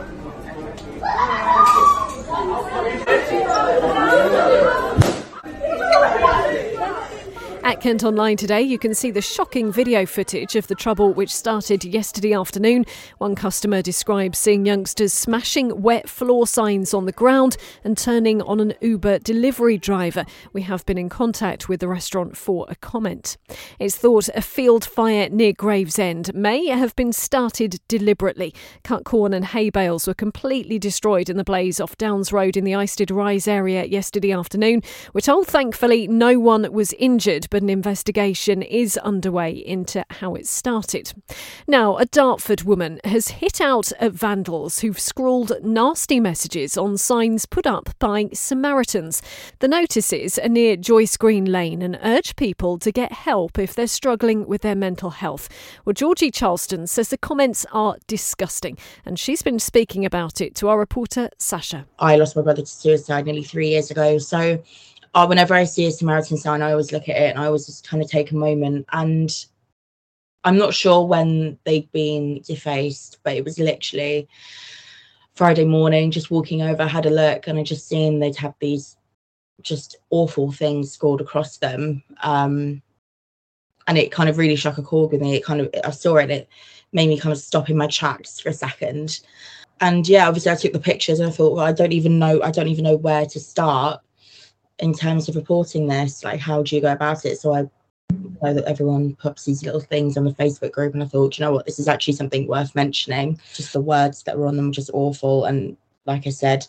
At 7.63 7.79
Kent 7.79 8.03
Online 8.03 8.36
today, 8.36 8.62
you 8.62 8.77
can 8.77 8.93
see 8.93 9.10
the 9.10 9.22
shocking 9.22 9.72
video 9.72 10.05
footage 10.05 10.58
of 10.58 10.67
the 10.67 10.75
trouble 10.75 11.13
which 11.13 11.34
started 11.34 11.86
yesterday 11.86 12.34
afternoon. 12.34 12.86
One 13.20 13.36
customer 13.36 13.82
describes 13.82 14.38
seeing 14.38 14.65
youngsters 14.65 15.13
smashing 15.13 15.82
wet 15.82 16.10
floor 16.10 16.46
signs 16.46 16.93
on 16.93 17.05
the 17.05 17.13
ground 17.13 17.55
and 17.86 17.98
turning 17.98 18.41
on 18.41 18.60
an 18.60 18.74
Uber 18.82 19.20
delivery 19.20 19.77
driver. 19.77 20.25
We 20.51 20.63
have 20.63 20.86
been 20.86 20.98
in 20.98 21.08
contact 21.08 21.70
with 21.70 21.79
the 21.79 21.88
restaurant 21.88 22.36
for 22.36 22.65
a 22.67 22.75
comment. 22.75 23.38
It's 23.79 23.96
thought 23.96 24.27
a 24.36 24.41
field 24.41 24.84
fire 24.84 25.29
near 25.29 25.53
Gravesend 25.53 26.34
may 26.34 26.67
have 26.67 26.93
been 26.98 27.13
started 27.13 27.79
deliberately. 27.88 28.53
Cut 28.84 29.05
corn 29.05 29.34
and 29.34 29.46
hay 29.46 29.70
bales 29.70 30.05
were 30.05 30.13
completely 30.13 30.79
destroyed 30.79 31.29
in 31.29 31.38
the 31.38 31.46
blaze 31.46 31.79
off 31.79 31.96
Downs 31.96 32.34
Road 32.34 32.58
in 32.58 32.65
the 32.65 32.74
Istead 32.74 33.15
Rise 33.15 33.48
area 33.48 33.86
yesterday 33.86 34.34
afternoon. 34.34 34.82
We're 35.13 35.22
told, 35.22 35.48
oh, 35.48 35.50
thankfully, 35.50 36.10
no 36.10 36.38
one 36.39 36.70
was 36.74 36.91
injured 37.00 37.48
an 37.54 37.70
investigation 37.70 38.62
is 38.62 38.98
underway 38.98 39.52
into 39.52 40.06
how 40.10 40.36
it 40.36 40.48
started. 40.48 41.14
Now, 41.68 41.98
a 41.98 42.06
Dartford 42.06 42.64
woman 42.64 43.00
has 43.04 43.30
hit 43.30 43.62
out 43.62 43.92
at 44.00 44.12
vandals 44.14 44.80
who've 44.80 45.00
scrawled 45.00 45.54
nasty 45.64 46.20
messages 46.20 46.78
on 46.78 46.98
signs 46.98 47.46
put 47.46 47.66
up 47.66 47.90
by 48.00 48.30
Samaritans. 48.34 49.22
The 49.60 49.68
notices 49.68 50.38
are 50.40 50.50
near 50.50 50.76
Joyce 50.76 51.18
Green 51.18 51.46
Lane 51.46 51.82
and 51.82 52.00
urge 52.04 52.36
people 52.36 52.78
to 52.80 52.92
get 52.92 53.12
help 53.12 53.58
if 53.58 53.74
they're 53.76 53.88
struggling 53.88 54.48
with 54.48 54.62
their 54.62 54.76
mental 54.76 55.12
health. 55.12 55.50
Well, 55.86 55.94
Georgie 55.94 56.32
Charleston 56.32 56.88
says 56.88 57.10
the 57.10 57.18
comments 57.18 57.66
are 57.72 57.98
disgusting, 58.08 58.78
and 59.06 59.20
she's 59.20 59.42
been 59.42 59.60
speaking 59.60 60.06
about 60.06 60.42
it 60.42 60.56
to 60.56 60.70
our 60.70 60.80
reporter, 60.80 61.30
Sasha. 61.38 61.86
I 62.00 62.16
lost 62.16 62.36
my 62.36 62.42
brother 62.42 62.62
to 62.62 62.68
suicide 62.68 63.26
nearly 63.26 63.44
three 63.44 63.70
years 63.70 63.92
ago, 63.92 64.18
so 64.18 64.62
uh, 65.13 65.25
whenever 65.25 65.53
I 65.53 65.63
see 65.63 65.86
a 65.86 65.91
Samaritan 65.91 66.38
sign, 66.38 66.62
I 66.62 66.72
always 66.72 66.91
look 66.91 67.08
at 67.10 67.17
it 67.17 67.29
and 67.29 67.39
I 67.39 67.46
always 67.46 67.65
just 67.65 67.88
kind 67.88 68.01
of 68.01 68.10
take 68.10 68.32
a 68.32 68.36
moment. 68.36 68.86
And 68.91 69.32
I'm 70.43 70.58
not 70.58 70.74
sure 70.74 71.05
when 71.05 71.58
they'd 71.63 71.91
been 71.91 72.41
defaced, 72.41 73.20
but 73.24 73.36
it 73.36 73.46
was 73.46 73.60
literally 73.60 74.27
Friday 75.36 75.65
morning, 75.65 76.12
just 76.12 76.32
walking 76.32 76.62
over, 76.62 76.86
had 76.86 77.05
a 77.05 77.10
look, 77.10 77.48
and 77.48 77.58
I 77.58 77.63
just 77.63 77.88
seen 77.88 78.20
they'd 78.20 78.36
have 78.36 78.55
these 78.60 78.98
just 79.62 79.98
awful 80.10 80.51
things 80.51 80.91
scored 80.91 81.22
across 81.22 81.58
them. 81.58 82.03
Um, 82.24 82.82
and 83.88 83.98
it 83.98 84.12
kind 84.12 84.29
of 84.29 84.38
really 84.38 84.55
struck 84.55 84.77
a 84.77 84.82
chord 84.82 85.12
with 85.12 85.22
me. 85.22 85.36
It 85.36 85.43
kind 85.43 85.62
of, 85.62 85.70
I 85.84 85.91
saw 85.91 86.15
it, 86.17 86.32
it 86.32 86.50
made 86.91 87.08
me 87.08 87.20
kind 87.20 87.34
of 87.34 87.39
stop 87.39 87.70
in 87.70 87.77
my 87.77 87.88
tracks 87.88 88.39
for 88.39 88.50
a 88.50 88.53
second. 88.53 89.22
And 89.82 90.08
yeah, 90.08 90.27
obviously 90.27 90.51
I 90.51 90.55
took 90.55 90.74
the 90.74 90.79
pictures 90.79 91.20
and 91.20 91.29
I 91.29 91.32
thought, 91.32 91.55
well, 91.55 91.65
I 91.65 91.74
don't 91.74 91.91
even 91.91 92.20
know, 92.20 92.41
I 92.41 92.51
don't 92.51 92.67
even 92.67 92.86
know 92.86 92.96
where 92.96 93.25
to 93.25 93.39
start 93.39 94.01
in 94.80 94.94
terms 94.94 95.30
of 95.30 95.36
reporting 95.36 95.88
this. 95.88 96.24
Like, 96.24 96.39
how 96.39 96.63
do 96.63 96.75
you 96.75 96.82
go 96.82 96.92
about 96.92 97.25
it? 97.25 97.39
So 97.39 97.53
I 97.53 97.70
know 98.42 98.53
that 98.53 98.65
everyone 98.65 99.15
puts 99.15 99.46
these 99.46 99.63
little 99.63 99.80
things 99.80 100.18
on 100.18 100.25
the 100.25 100.32
Facebook 100.32 100.72
group, 100.72 100.94
and 100.94 101.03
I 101.03 101.08
thought, 101.08 101.38
you 101.38 101.46
know 101.46 101.51
what, 101.51 101.65
this 101.65 101.80
is 101.80 101.88
actually 101.88 102.13
something 102.13 102.48
worth 102.48 102.75
mentioning. 102.75 103.39
Just 103.53 103.74
the 103.74 103.82
words 103.82 104.24
that 104.24 104.38
were 104.38 104.48
on 104.48 104.58
them 104.58 104.68
were 104.68 104.74
just 104.74 104.92
awful, 104.94 105.46
and 105.46 105.77
like 106.06 106.27
I 106.27 106.32
said, 106.32 106.65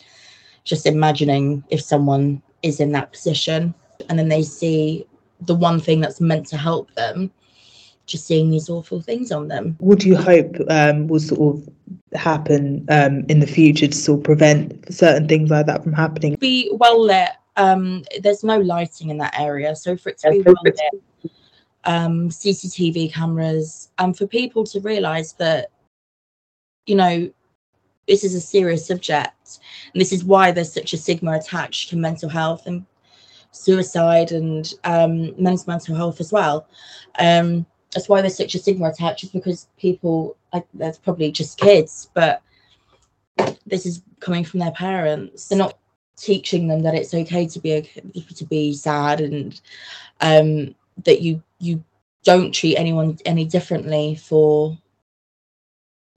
just 0.64 0.87
imagining 0.87 1.64
if 1.68 1.80
someone 1.80 2.42
is 2.62 2.80
in 2.80 2.92
that 2.92 3.12
position 3.12 3.75
and 4.08 4.18
then 4.18 4.28
they 4.28 4.42
see 4.42 5.06
the 5.40 5.54
one 5.54 5.80
thing 5.80 6.00
that's 6.00 6.20
meant 6.20 6.46
to 6.46 6.56
help 6.56 6.92
them 6.94 7.30
just 8.06 8.26
seeing 8.26 8.50
these 8.50 8.68
awful 8.68 9.00
things 9.00 9.32
on 9.32 9.49
them. 9.49 9.76
What 9.78 10.00
do 10.00 10.08
you 10.08 10.16
hope 10.16 10.56
um, 10.68 11.06
will 11.06 11.20
sort 11.20 11.56
of 11.56 11.68
happen 12.14 12.84
um, 12.90 13.25
in 13.28 13.40
the 13.40 13.46
future 13.46 13.87
to 13.87 13.96
sort 13.96 14.20
of 14.20 14.25
prevent 14.25 14.92
certain 14.92 15.26
things 15.26 15.50
like 15.50 15.66
that 15.66 15.82
from 15.82 15.92
happening? 15.92 16.37
Be 16.38 16.70
well 16.73 17.02
lit. 17.02 17.30
Um, 17.56 18.04
there's 18.20 18.42
no 18.42 18.58
lighting 18.58 19.11
in 19.11 19.18
that 19.18 19.38
area, 19.38 19.76
so 19.76 19.96
for 19.96 20.08
it 20.08 20.18
to 20.18 20.30
be 20.30 20.42
well 20.42 20.54
lit, 20.64 20.78
um, 21.84 22.28
CCTV 22.28 23.12
cameras, 23.12 23.90
and 23.99 24.16
for 24.16 24.26
people 24.26 24.64
to 24.64 24.80
realise 24.80 25.32
that, 25.34 25.70
you 26.87 26.96
know, 26.96 27.30
this 28.08 28.25
is 28.25 28.34
a 28.34 28.40
serious 28.40 28.87
subject, 28.87 29.61
and 29.92 30.00
this 30.00 30.12
is 30.12 30.25
why 30.25 30.50
there's 30.50 30.73
such 30.73 30.92
a 30.92 30.96
stigma 30.96 31.32
attached 31.32 31.90
to 31.90 31.96
mental 31.96 32.28
health 32.28 32.66
and 32.66 32.84
suicide 33.52 34.32
and 34.32 34.75
um, 34.84 35.40
men's 35.40 35.66
mental 35.66 35.94
health 35.94 36.20
as 36.20 36.32
well. 36.32 36.66
Um, 37.18 37.64
that's 37.92 38.08
why 38.08 38.20
there's 38.20 38.37
such 38.37 38.56
a 38.56 38.58
stigma 38.58 38.88
attached, 38.88 39.25
is 39.25 39.30
because 39.30 39.68
people, 39.78 40.37
like, 40.52 40.66
there's 40.75 40.99
probably 40.99 41.30
just 41.30 41.58
kids, 41.58 42.11
but 42.14 42.42
this 43.64 43.87
is 43.87 44.02
coming 44.20 44.44
from 44.44 44.61
their 44.61 44.73
parents. 44.73 45.49
They're 45.49 45.58
not 45.58 45.78
teaching 46.16 46.68
them 46.68 46.83
that 46.83 46.94
it's 46.94 47.14
okay 47.14 47.47
to 47.47 47.59
be 47.61 47.88
to 48.35 48.44
be 48.44 48.73
sad 48.73 49.21
and 49.21 49.61
um, 50.21 50.75
that 51.04 51.21
you 51.21 51.42
you 51.59 51.83
don't 52.25 52.52
treat 52.52 52.76
anyone 52.76 53.18
any 53.25 53.44
differently 53.44 54.14
for 54.14 54.76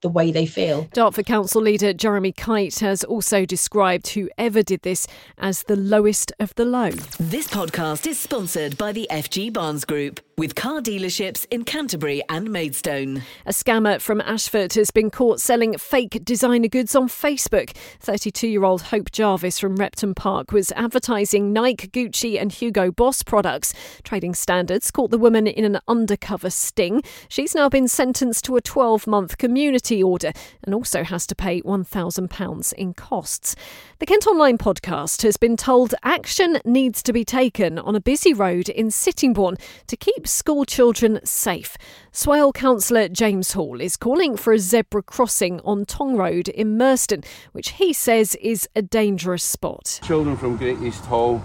the 0.01 0.09
way 0.09 0.31
they 0.31 0.45
feel. 0.45 0.87
Dartford 0.93 1.25
Council 1.25 1.61
leader 1.61 1.91
Jeremy 1.91 2.31
Kite 2.31 2.79
has 2.79 3.03
also 3.03 3.45
described 3.45 4.09
whoever 4.09 4.61
did 4.61 4.83
this 4.83 5.07
as 5.37 5.63
the 5.63 5.75
lowest 5.75 6.31
of 6.39 6.53
the 6.55 6.65
low. 6.65 6.91
This 7.19 7.47
podcast 7.47 8.05
is 8.05 8.19
sponsored 8.19 8.77
by 8.77 8.91
the 8.91 9.07
FG 9.11 9.51
Barnes 9.51 9.85
Group 9.85 10.19
with 10.39 10.53
car 10.53 10.81
dealerships 10.81 11.47
in 11.49 11.63
Canterbury 11.63 12.21
and 12.29 12.51
Maidstone. 12.51 13.23
A 13.47 13.49
scammer 13.49 13.99
from 13.99 14.21
Ashford 14.21 14.73
has 14.73 14.91
been 14.91 15.09
caught 15.09 15.41
selling 15.41 15.75
fake 15.79 16.23
designer 16.23 16.67
goods 16.67 16.95
on 16.95 17.07
Facebook. 17.07 17.75
32 18.01 18.47
year 18.47 18.63
old 18.63 18.83
Hope 18.83 19.11
Jarvis 19.11 19.57
from 19.57 19.77
Repton 19.77 20.13
Park 20.13 20.51
was 20.51 20.71
advertising 20.73 21.53
Nike, 21.53 21.87
Gucci, 21.87 22.39
and 22.39 22.51
Hugo 22.51 22.91
Boss 22.91 23.23
products. 23.23 23.73
Trading 24.03 24.35
Standards 24.35 24.91
caught 24.91 25.09
the 25.09 25.17
woman 25.17 25.47
in 25.47 25.65
an 25.65 25.79
undercover 25.87 26.51
sting. 26.51 27.01
She's 27.29 27.55
now 27.55 27.67
been 27.67 27.87
sentenced 27.87 28.45
to 28.45 28.57
a 28.57 28.61
12 28.61 29.07
month 29.07 29.39
community 29.39 30.03
order 30.03 30.33
and 30.63 30.75
also 30.75 31.03
has 31.03 31.25
to 31.25 31.35
pay 31.35 31.63
£1,000 31.63 32.73
in 32.73 32.93
costs. 32.93 33.55
The 33.97 34.05
Kent 34.05 34.27
Online 34.27 34.59
podcast 34.59 35.23
has 35.23 35.37
been 35.37 35.57
told 35.57 35.95
action 36.03 36.59
needs 36.63 37.01
to 37.01 37.11
be 37.11 37.25
taken 37.25 37.79
on 37.79 37.95
a 37.95 37.99
busy 37.99 38.35
road 38.35 38.69
in 38.69 38.91
Sittingbourne 38.91 39.57
to 39.87 39.97
keep 39.97 40.26
school 40.27 40.65
children 40.65 41.19
safe. 41.23 41.77
Swale 42.11 42.51
councillor 42.51 43.07
James 43.07 43.53
Hall 43.53 43.81
is 43.81 43.97
calling 43.97 44.37
for 44.37 44.53
a 44.53 44.59
zebra 44.59 45.01
crossing 45.01 45.59
on 45.61 45.85
Tonge 45.85 46.17
Road 46.17 46.49
in 46.49 46.77
Murston, 46.77 47.25
which 47.53 47.69
he 47.69 47.93
says 47.93 48.35
is 48.35 48.67
a 48.75 48.81
dangerous 48.81 49.43
spot. 49.43 49.99
Children 50.03 50.37
from 50.37 50.57
Great 50.57 50.79
East 50.81 51.05
Hall 51.05 51.41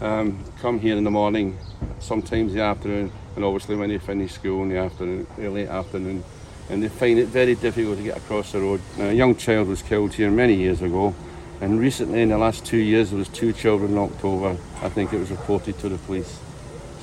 um, 0.00 0.44
come 0.60 0.78
here 0.78 0.96
in 0.96 1.04
the 1.04 1.10
morning, 1.10 1.58
sometimes 2.00 2.52
the 2.52 2.60
afternoon, 2.60 3.12
and 3.36 3.44
obviously 3.44 3.76
when 3.76 3.88
they 3.88 3.98
finish 3.98 4.32
school 4.32 4.62
in 4.62 4.68
the 4.68 4.78
afternoon, 4.78 5.26
early 5.38 5.66
afternoon, 5.66 6.22
and 6.70 6.82
they 6.82 6.88
find 6.88 7.18
it 7.18 7.26
very 7.26 7.54
difficult 7.54 7.98
to 7.98 8.04
get 8.04 8.16
across 8.16 8.52
the 8.52 8.60
road. 8.60 8.80
Now, 8.98 9.06
a 9.06 9.12
young 9.12 9.36
child 9.36 9.68
was 9.68 9.82
killed 9.82 10.14
here 10.14 10.30
many 10.30 10.54
years 10.54 10.82
ago, 10.82 11.14
and 11.60 11.78
recently 11.78 12.22
in 12.22 12.30
the 12.30 12.38
last 12.38 12.66
two 12.66 12.78
years 12.78 13.10
there 13.10 13.18
was 13.18 13.28
two 13.28 13.52
children 13.52 13.94
knocked 13.94 14.24
over. 14.24 14.56
I 14.82 14.88
think 14.88 15.12
it 15.12 15.18
was 15.18 15.30
reported 15.30 15.78
to 15.78 15.88
the 15.88 15.98
police. 15.98 16.38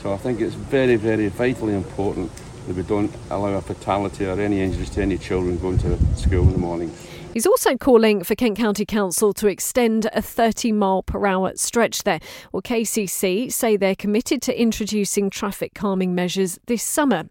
So 0.02 0.14
I 0.14 0.18
think 0.18 0.40
it's 0.40 0.56
very, 0.56 0.96
very 0.96 1.28
vitally 1.28 1.76
important 1.76 2.32
that 2.68 2.76
we 2.76 2.84
don't 2.84 3.14
allow 3.30 3.56
a 3.56 3.62
fatality 3.62 4.26
or 4.26 4.40
any 4.40 4.62
injuries 4.62 4.90
to 4.92 5.02
any 5.02 5.18
children 5.18 5.58
going 5.58 5.78
to 5.80 5.98
school 6.16 6.44
in 6.44 6.54
the 6.54 6.58
morning. 6.58 6.96
He's 7.40 7.48
also 7.48 7.78
calling 7.78 8.26
for 8.26 8.36
Kent 8.36 8.58
County 8.58 8.84
Council 8.86 9.32
to 9.36 9.48
extend 9.48 10.10
a 10.12 10.22
30 10.22 10.74
mile 10.74 11.04
per 11.04 11.26
hour 11.26 11.54
stretch 11.56 12.04
there. 12.04 12.20
Well, 12.52 12.62
KCC 12.62 13.50
say 13.50 13.78
they're 13.78 13.96
committed 13.96 14.42
to 14.42 14.62
introducing 14.62 15.30
traffic 15.30 15.74
calming 15.74 16.14
measures 16.14 16.60
this 16.66 16.84
summer. 16.84 17.30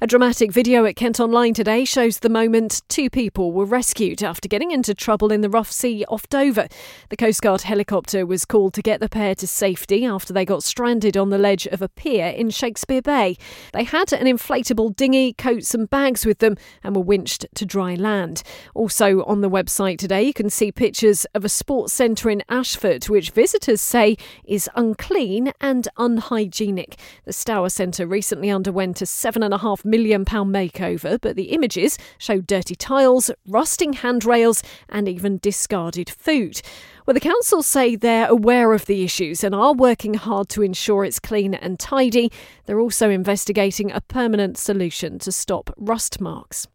A 0.00 0.06
dramatic 0.06 0.52
video 0.52 0.84
at 0.84 0.94
Kent 0.94 1.18
Online 1.18 1.54
today 1.54 1.84
shows 1.84 2.20
the 2.20 2.28
moment 2.28 2.82
two 2.86 3.10
people 3.10 3.50
were 3.50 3.64
rescued 3.64 4.22
after 4.22 4.48
getting 4.48 4.70
into 4.70 4.94
trouble 4.94 5.32
in 5.32 5.40
the 5.40 5.50
rough 5.50 5.72
sea 5.72 6.04
off 6.06 6.28
Dover. 6.28 6.68
The 7.08 7.16
Coast 7.16 7.42
Guard 7.42 7.62
helicopter 7.62 8.24
was 8.24 8.44
called 8.44 8.74
to 8.74 8.82
get 8.82 9.00
the 9.00 9.08
pair 9.08 9.34
to 9.34 9.46
safety 9.48 10.04
after 10.04 10.32
they 10.32 10.44
got 10.44 10.62
stranded 10.62 11.16
on 11.16 11.30
the 11.30 11.38
ledge 11.38 11.66
of 11.66 11.82
a 11.82 11.88
pier 11.88 12.28
in 12.28 12.50
Shakespeare 12.50 13.02
Bay. 13.02 13.36
They 13.72 13.82
had 13.82 14.12
an 14.12 14.28
inflatable 14.28 14.94
dinghy, 14.94 15.32
coats, 15.32 15.74
and 15.74 15.90
bags 15.90 16.24
with 16.24 16.38
them 16.38 16.54
and 16.84 16.94
were 16.94 17.02
winched 17.02 17.44
to 17.56 17.66
dry 17.66 17.96
land. 17.96 18.44
Also 18.72 19.24
on 19.24 19.40
the 19.40 19.47
website 19.48 19.98
today, 19.98 20.22
you 20.22 20.32
can 20.32 20.50
see 20.50 20.70
pictures 20.70 21.24
of 21.34 21.44
a 21.44 21.48
sports 21.48 21.92
centre 21.92 22.30
in 22.30 22.42
Ashford, 22.48 23.04
which 23.04 23.30
visitors 23.30 23.80
say 23.80 24.16
is 24.44 24.68
unclean 24.74 25.52
and 25.60 25.88
unhygienic. 25.96 26.98
The 27.24 27.32
Stour 27.32 27.70
Centre 27.70 28.06
recently 28.06 28.50
underwent 28.50 29.02
a 29.02 29.04
£7.5 29.04 29.84
million 29.84 30.24
makeover, 30.24 31.20
but 31.20 31.36
the 31.36 31.50
images 31.50 31.98
show 32.18 32.40
dirty 32.40 32.74
tiles, 32.74 33.30
rusting 33.46 33.94
handrails, 33.94 34.62
and 34.88 35.08
even 35.08 35.38
discarded 35.38 36.10
food. 36.10 36.60
Well, 37.08 37.14
the 37.14 37.20
council 37.20 37.62
say 37.62 37.96
they're 37.96 38.28
aware 38.28 38.74
of 38.74 38.84
the 38.84 39.02
issues 39.02 39.42
and 39.42 39.54
are 39.54 39.72
working 39.72 40.12
hard 40.12 40.50
to 40.50 40.62
ensure 40.62 41.06
it's 41.06 41.18
clean 41.18 41.54
and 41.54 41.80
tidy. 41.80 42.30
They're 42.66 42.80
also 42.80 43.08
investigating 43.08 43.90
a 43.90 44.02
permanent 44.02 44.58
solution 44.58 45.18
to 45.20 45.32
stop 45.32 45.72
rust 45.78 46.20
marks. 46.20 46.66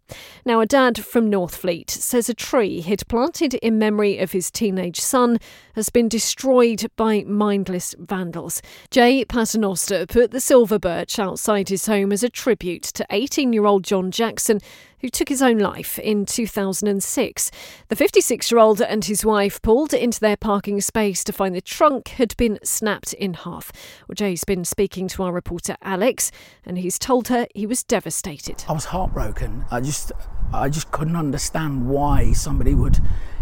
Now, 0.44 0.60
a 0.60 0.66
dad 0.66 1.06
from 1.06 1.30
Northfleet 1.30 1.92
says 1.92 2.30
a 2.30 2.34
tree 2.34 2.82
he'd 2.82 3.08
planted 3.08 3.54
in 3.54 3.78
memory 3.78 4.18
of 4.18 4.32
his 4.32 4.50
teenage 4.50 5.00
son 5.00 5.38
has 5.76 5.92
been 5.92 6.10
destroyed 6.10 6.88
by 6.96 7.24
mindless 7.28 7.94
vandals. 8.00 8.60
Jay 8.90 9.24
Paternoster 9.26 10.08
put 10.08 10.32
the 10.32 10.42
silver 10.42 10.80
birch 10.80 11.20
outside 11.20 11.70
his 11.70 11.86
home 11.86 12.12
as 12.12 12.24
a 12.24 12.30
tribute 12.30 12.84
to 12.84 13.06
18 13.12 13.54
year 13.54 13.66
old 13.66 13.84
John 13.84 14.10
Jackson, 14.10 14.60
who 15.04 15.10
took 15.10 15.28
his 15.28 15.42
own 15.42 15.60
life 15.60 16.00
in 16.00 16.26
2006. 16.26 17.52
The 17.90 17.96
56 17.96 18.50
year 18.50 18.58
old 18.58 18.82
and 18.82 19.04
his 19.04 19.26
wife 19.26 19.62
pulled 19.62 19.94
into 19.94 20.22
their 20.22 20.38
parking 20.38 20.80
space 20.80 21.26
to 21.26 21.34
find 21.34 21.54
the 21.54 21.60
trunk 21.60 22.08
had 22.08 22.36
been 22.38 22.58
snapped 22.64 23.12
in 23.12 23.34
half. 23.34 23.74
Well, 24.08 24.16
Jay's 24.16 24.46
been 24.46 24.64
speaking 24.64 25.10
to 25.10 25.24
our 25.24 25.34
reporter 25.34 25.76
Alex, 25.82 26.32
and 26.66 26.78
he's 26.78 26.98
told 26.98 27.28
her 27.28 27.48
he 27.54 27.66
was 27.66 27.84
devastated. 27.84 28.64
I 28.70 28.72
was 28.72 28.86
heartbroken. 28.86 29.66
I 29.70 29.82
just, 29.82 30.14
I 30.54 30.70
just 30.70 30.90
couldn't 30.92 31.18
understand 31.18 31.90
why 31.90 32.32
somebody 32.32 32.74
would 32.74 33.00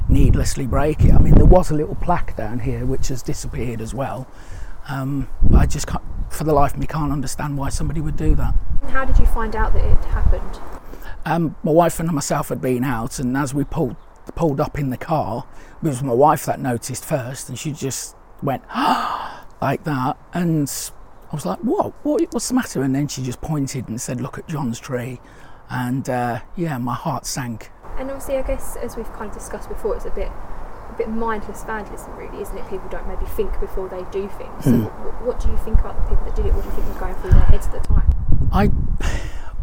needlessly 0.09 0.65
break 0.65 1.01
it. 1.01 1.13
I 1.13 1.19
mean, 1.19 1.35
there 1.35 1.45
was 1.45 1.69
a 1.69 1.75
little 1.75 1.95
plaque 1.95 2.35
down 2.35 2.57
here 2.57 2.87
which 2.87 3.09
has 3.09 3.21
disappeared 3.21 3.81
as 3.81 3.93
well. 3.93 4.27
Um, 4.89 5.29
I 5.55 5.67
just, 5.67 5.85
can't, 5.85 6.03
for 6.31 6.43
the 6.43 6.53
life 6.53 6.73
of 6.73 6.79
me, 6.79 6.87
can't 6.87 7.11
understand 7.11 7.55
why 7.55 7.69
somebody 7.69 8.01
would 8.01 8.17
do 8.17 8.33
that. 8.33 8.55
How 8.89 9.05
did 9.05 9.19
you 9.19 9.27
find 9.27 9.55
out 9.55 9.73
that 9.73 9.85
it 9.85 10.03
happened? 10.05 10.80
Um, 11.25 11.55
my 11.63 11.71
wife 11.71 11.99
and 11.99 12.11
myself 12.11 12.49
had 12.49 12.61
been 12.61 12.83
out, 12.83 13.19
and 13.19 13.35
as 13.37 13.53
we 13.53 13.63
pulled 13.63 13.95
pulled 14.35 14.61
up 14.61 14.77
in 14.79 14.89
the 14.91 14.97
car, 14.97 15.45
it 15.83 15.87
was 15.87 16.01
my 16.03 16.13
wife 16.13 16.45
that 16.45 16.59
noticed 16.59 17.03
first, 17.05 17.49
and 17.49 17.57
she 17.59 17.71
just 17.71 18.15
went 18.41 18.63
like 19.61 19.83
that, 19.83 20.17
and 20.33 20.71
I 21.31 21.35
was 21.35 21.45
like, 21.45 21.59
"What? 21.59 21.93
What? 22.03 22.21
What's 22.33 22.47
the 22.47 22.53
matter?" 22.55 22.81
And 22.83 22.95
then 22.95 23.07
she 23.07 23.21
just 23.23 23.41
pointed 23.41 23.87
and 23.89 23.99
said, 23.99 24.21
"Look 24.21 24.37
at 24.37 24.47
John's 24.47 24.79
tree," 24.79 25.19
and 25.69 26.09
uh, 26.09 26.41
yeah, 26.55 26.77
my 26.77 26.95
heart 26.95 27.25
sank. 27.25 27.71
And 27.97 28.09
obviously, 28.09 28.37
I 28.37 28.41
guess 28.41 28.75
as 28.77 28.95
we've 28.95 29.11
kind 29.13 29.29
of 29.29 29.33
discussed 29.37 29.69
before, 29.69 29.95
it's 29.95 30.05
a 30.05 30.11
bit 30.11 30.31
a 30.89 30.93
bit 30.97 31.07
mindless 31.09 31.63
vandalism, 31.63 32.15
really, 32.17 32.41
isn't 32.41 32.57
it? 32.57 32.67
People 32.69 32.89
don't 32.89 33.07
maybe 33.07 33.25
think 33.25 33.59
before 33.59 33.87
they 33.87 34.03
do 34.11 34.27
things. 34.37 34.63
So 34.63 34.71
Hmm. 34.71 34.83
what, 35.05 35.21
what 35.25 35.39
do 35.39 35.49
you 35.49 35.57
think 35.57 35.79
about 35.79 35.95
the 35.95 36.09
people 36.15 36.25
that 36.25 36.35
did 36.35 36.45
it? 36.47 36.53
What 36.53 36.63
do 36.63 36.69
you 36.69 36.75
think 36.75 36.87
was 36.87 36.97
going 36.97 37.15
through 37.15 37.31
their 37.31 37.39
heads 37.41 37.67
at 37.67 37.73
the 37.73 37.79
time? 37.87 38.09
I 38.51 38.71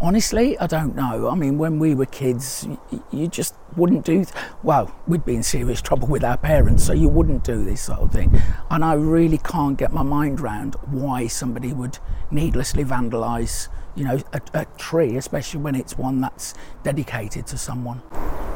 Honestly, 0.00 0.56
I 0.58 0.68
don't 0.68 0.94
know. 0.94 1.28
I 1.28 1.34
mean, 1.34 1.58
when 1.58 1.80
we 1.80 1.92
were 1.96 2.06
kids, 2.06 2.68
you, 2.92 3.04
you 3.10 3.26
just 3.26 3.56
wouldn't 3.76 4.04
do. 4.04 4.24
Th- 4.24 4.44
well, 4.62 4.94
we'd 5.08 5.24
be 5.24 5.34
in 5.34 5.42
serious 5.42 5.82
trouble 5.82 6.06
with 6.06 6.22
our 6.22 6.36
parents, 6.36 6.84
so 6.84 6.92
you 6.92 7.08
wouldn't 7.08 7.42
do 7.42 7.64
this 7.64 7.80
sort 7.80 7.98
of 7.98 8.12
thing. 8.12 8.40
And 8.70 8.84
I 8.84 8.94
really 8.94 9.38
can't 9.38 9.76
get 9.76 9.92
my 9.92 10.04
mind 10.04 10.38
around 10.38 10.76
why 10.86 11.26
somebody 11.26 11.72
would 11.72 11.98
needlessly 12.30 12.84
vandalise, 12.84 13.66
you 13.96 14.04
know, 14.04 14.20
a, 14.32 14.40
a 14.54 14.66
tree, 14.76 15.16
especially 15.16 15.60
when 15.60 15.74
it's 15.74 15.98
one 15.98 16.20
that's 16.20 16.54
dedicated 16.84 17.48
to 17.48 17.58
someone. 17.58 18.00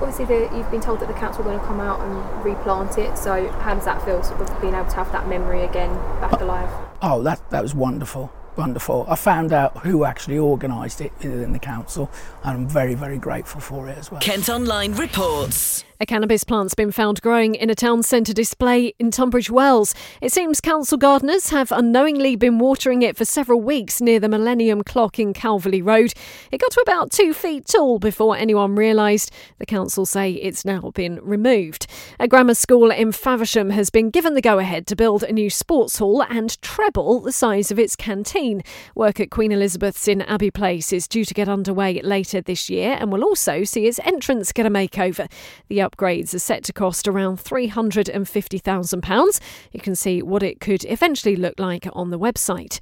Obviously, 0.00 0.26
the, 0.26 0.48
you've 0.56 0.70
been 0.70 0.80
told 0.80 1.00
that 1.00 1.08
the 1.08 1.14
council 1.14 1.40
are 1.42 1.44
going 1.44 1.58
to 1.58 1.66
come 1.66 1.80
out 1.80 2.00
and 2.00 2.44
replant 2.44 2.98
it. 2.98 3.18
So, 3.18 3.48
how 3.48 3.74
does 3.74 3.84
that 3.84 4.00
feel, 4.04 4.22
sort 4.22 4.40
of 4.40 4.60
being 4.60 4.74
able 4.74 4.88
to 4.90 4.96
have 4.96 5.10
that 5.10 5.28
memory 5.28 5.64
again 5.64 5.92
back 6.20 6.40
alive? 6.40 6.68
Uh, 7.02 7.14
oh, 7.14 7.22
that 7.24 7.50
that 7.50 7.62
was 7.64 7.74
wonderful 7.74 8.32
wonderful. 8.56 9.06
I 9.08 9.16
found 9.16 9.52
out 9.52 9.78
who 9.78 10.04
actually 10.04 10.38
organised 10.38 11.00
it 11.00 11.12
within 11.22 11.52
the 11.52 11.58
council, 11.58 12.10
and 12.44 12.52
I'm 12.52 12.68
very, 12.68 12.94
very 12.94 13.18
grateful 13.18 13.60
for 13.60 13.88
it 13.88 13.98
as 13.98 14.10
well. 14.10 14.20
Kent 14.20 14.48
Online 14.48 14.94
reports. 14.94 15.84
A 16.02 16.04
cannabis 16.04 16.42
plant's 16.42 16.74
been 16.74 16.90
found 16.90 17.22
growing 17.22 17.54
in 17.54 17.70
a 17.70 17.76
town 17.76 18.02
centre 18.02 18.32
display 18.32 18.92
in 18.98 19.12
Tunbridge 19.12 19.50
Wells. 19.50 19.94
It 20.20 20.32
seems 20.32 20.60
council 20.60 20.98
gardeners 20.98 21.50
have 21.50 21.70
unknowingly 21.70 22.34
been 22.34 22.58
watering 22.58 23.02
it 23.02 23.16
for 23.16 23.24
several 23.24 23.60
weeks 23.60 24.00
near 24.00 24.18
the 24.18 24.28
Millennium 24.28 24.82
Clock 24.82 25.20
in 25.20 25.32
Calverley 25.32 25.80
Road. 25.80 26.12
It 26.50 26.60
got 26.60 26.72
to 26.72 26.80
about 26.80 27.12
two 27.12 27.32
feet 27.32 27.68
tall 27.68 28.00
before 28.00 28.36
anyone 28.36 28.74
realised. 28.74 29.30
The 29.60 29.64
council 29.64 30.04
say 30.04 30.32
it's 30.32 30.64
now 30.64 30.90
been 30.92 31.20
removed. 31.22 31.86
A 32.18 32.26
grammar 32.26 32.54
school 32.54 32.90
in 32.90 33.12
Faversham 33.12 33.70
has 33.70 33.88
been 33.88 34.10
given 34.10 34.34
the 34.34 34.40
go 34.40 34.58
ahead 34.58 34.88
to 34.88 34.96
build 34.96 35.22
a 35.22 35.32
new 35.32 35.50
sports 35.50 35.98
hall 35.98 36.24
and 36.24 36.60
treble 36.62 37.20
the 37.20 37.30
size 37.30 37.70
of 37.70 37.78
its 37.78 37.94
canteen. 37.94 38.64
Work 38.96 39.20
at 39.20 39.30
Queen 39.30 39.52
Elizabeth's 39.52 40.08
in 40.08 40.22
Abbey 40.22 40.50
Place 40.50 40.92
is 40.92 41.06
due 41.06 41.24
to 41.24 41.32
get 41.32 41.48
underway 41.48 42.02
later 42.02 42.40
this 42.40 42.68
year 42.68 42.96
and 42.98 43.12
will 43.12 43.22
also 43.22 43.62
see 43.62 43.86
its 43.86 44.00
entrance 44.00 44.50
get 44.50 44.66
a 44.66 44.70
makeover. 44.70 45.30
The 45.68 45.91
upgrades 45.92 46.34
are 46.34 46.38
set 46.38 46.64
to 46.64 46.72
cost 46.72 47.06
around 47.06 47.38
£350,000. 47.38 49.40
You 49.72 49.80
can 49.80 49.94
see 49.94 50.22
what 50.22 50.42
it 50.42 50.60
could 50.60 50.84
eventually 50.86 51.36
look 51.36 51.58
like 51.58 51.86
on 51.92 52.10
the 52.10 52.18
website. 52.18 52.78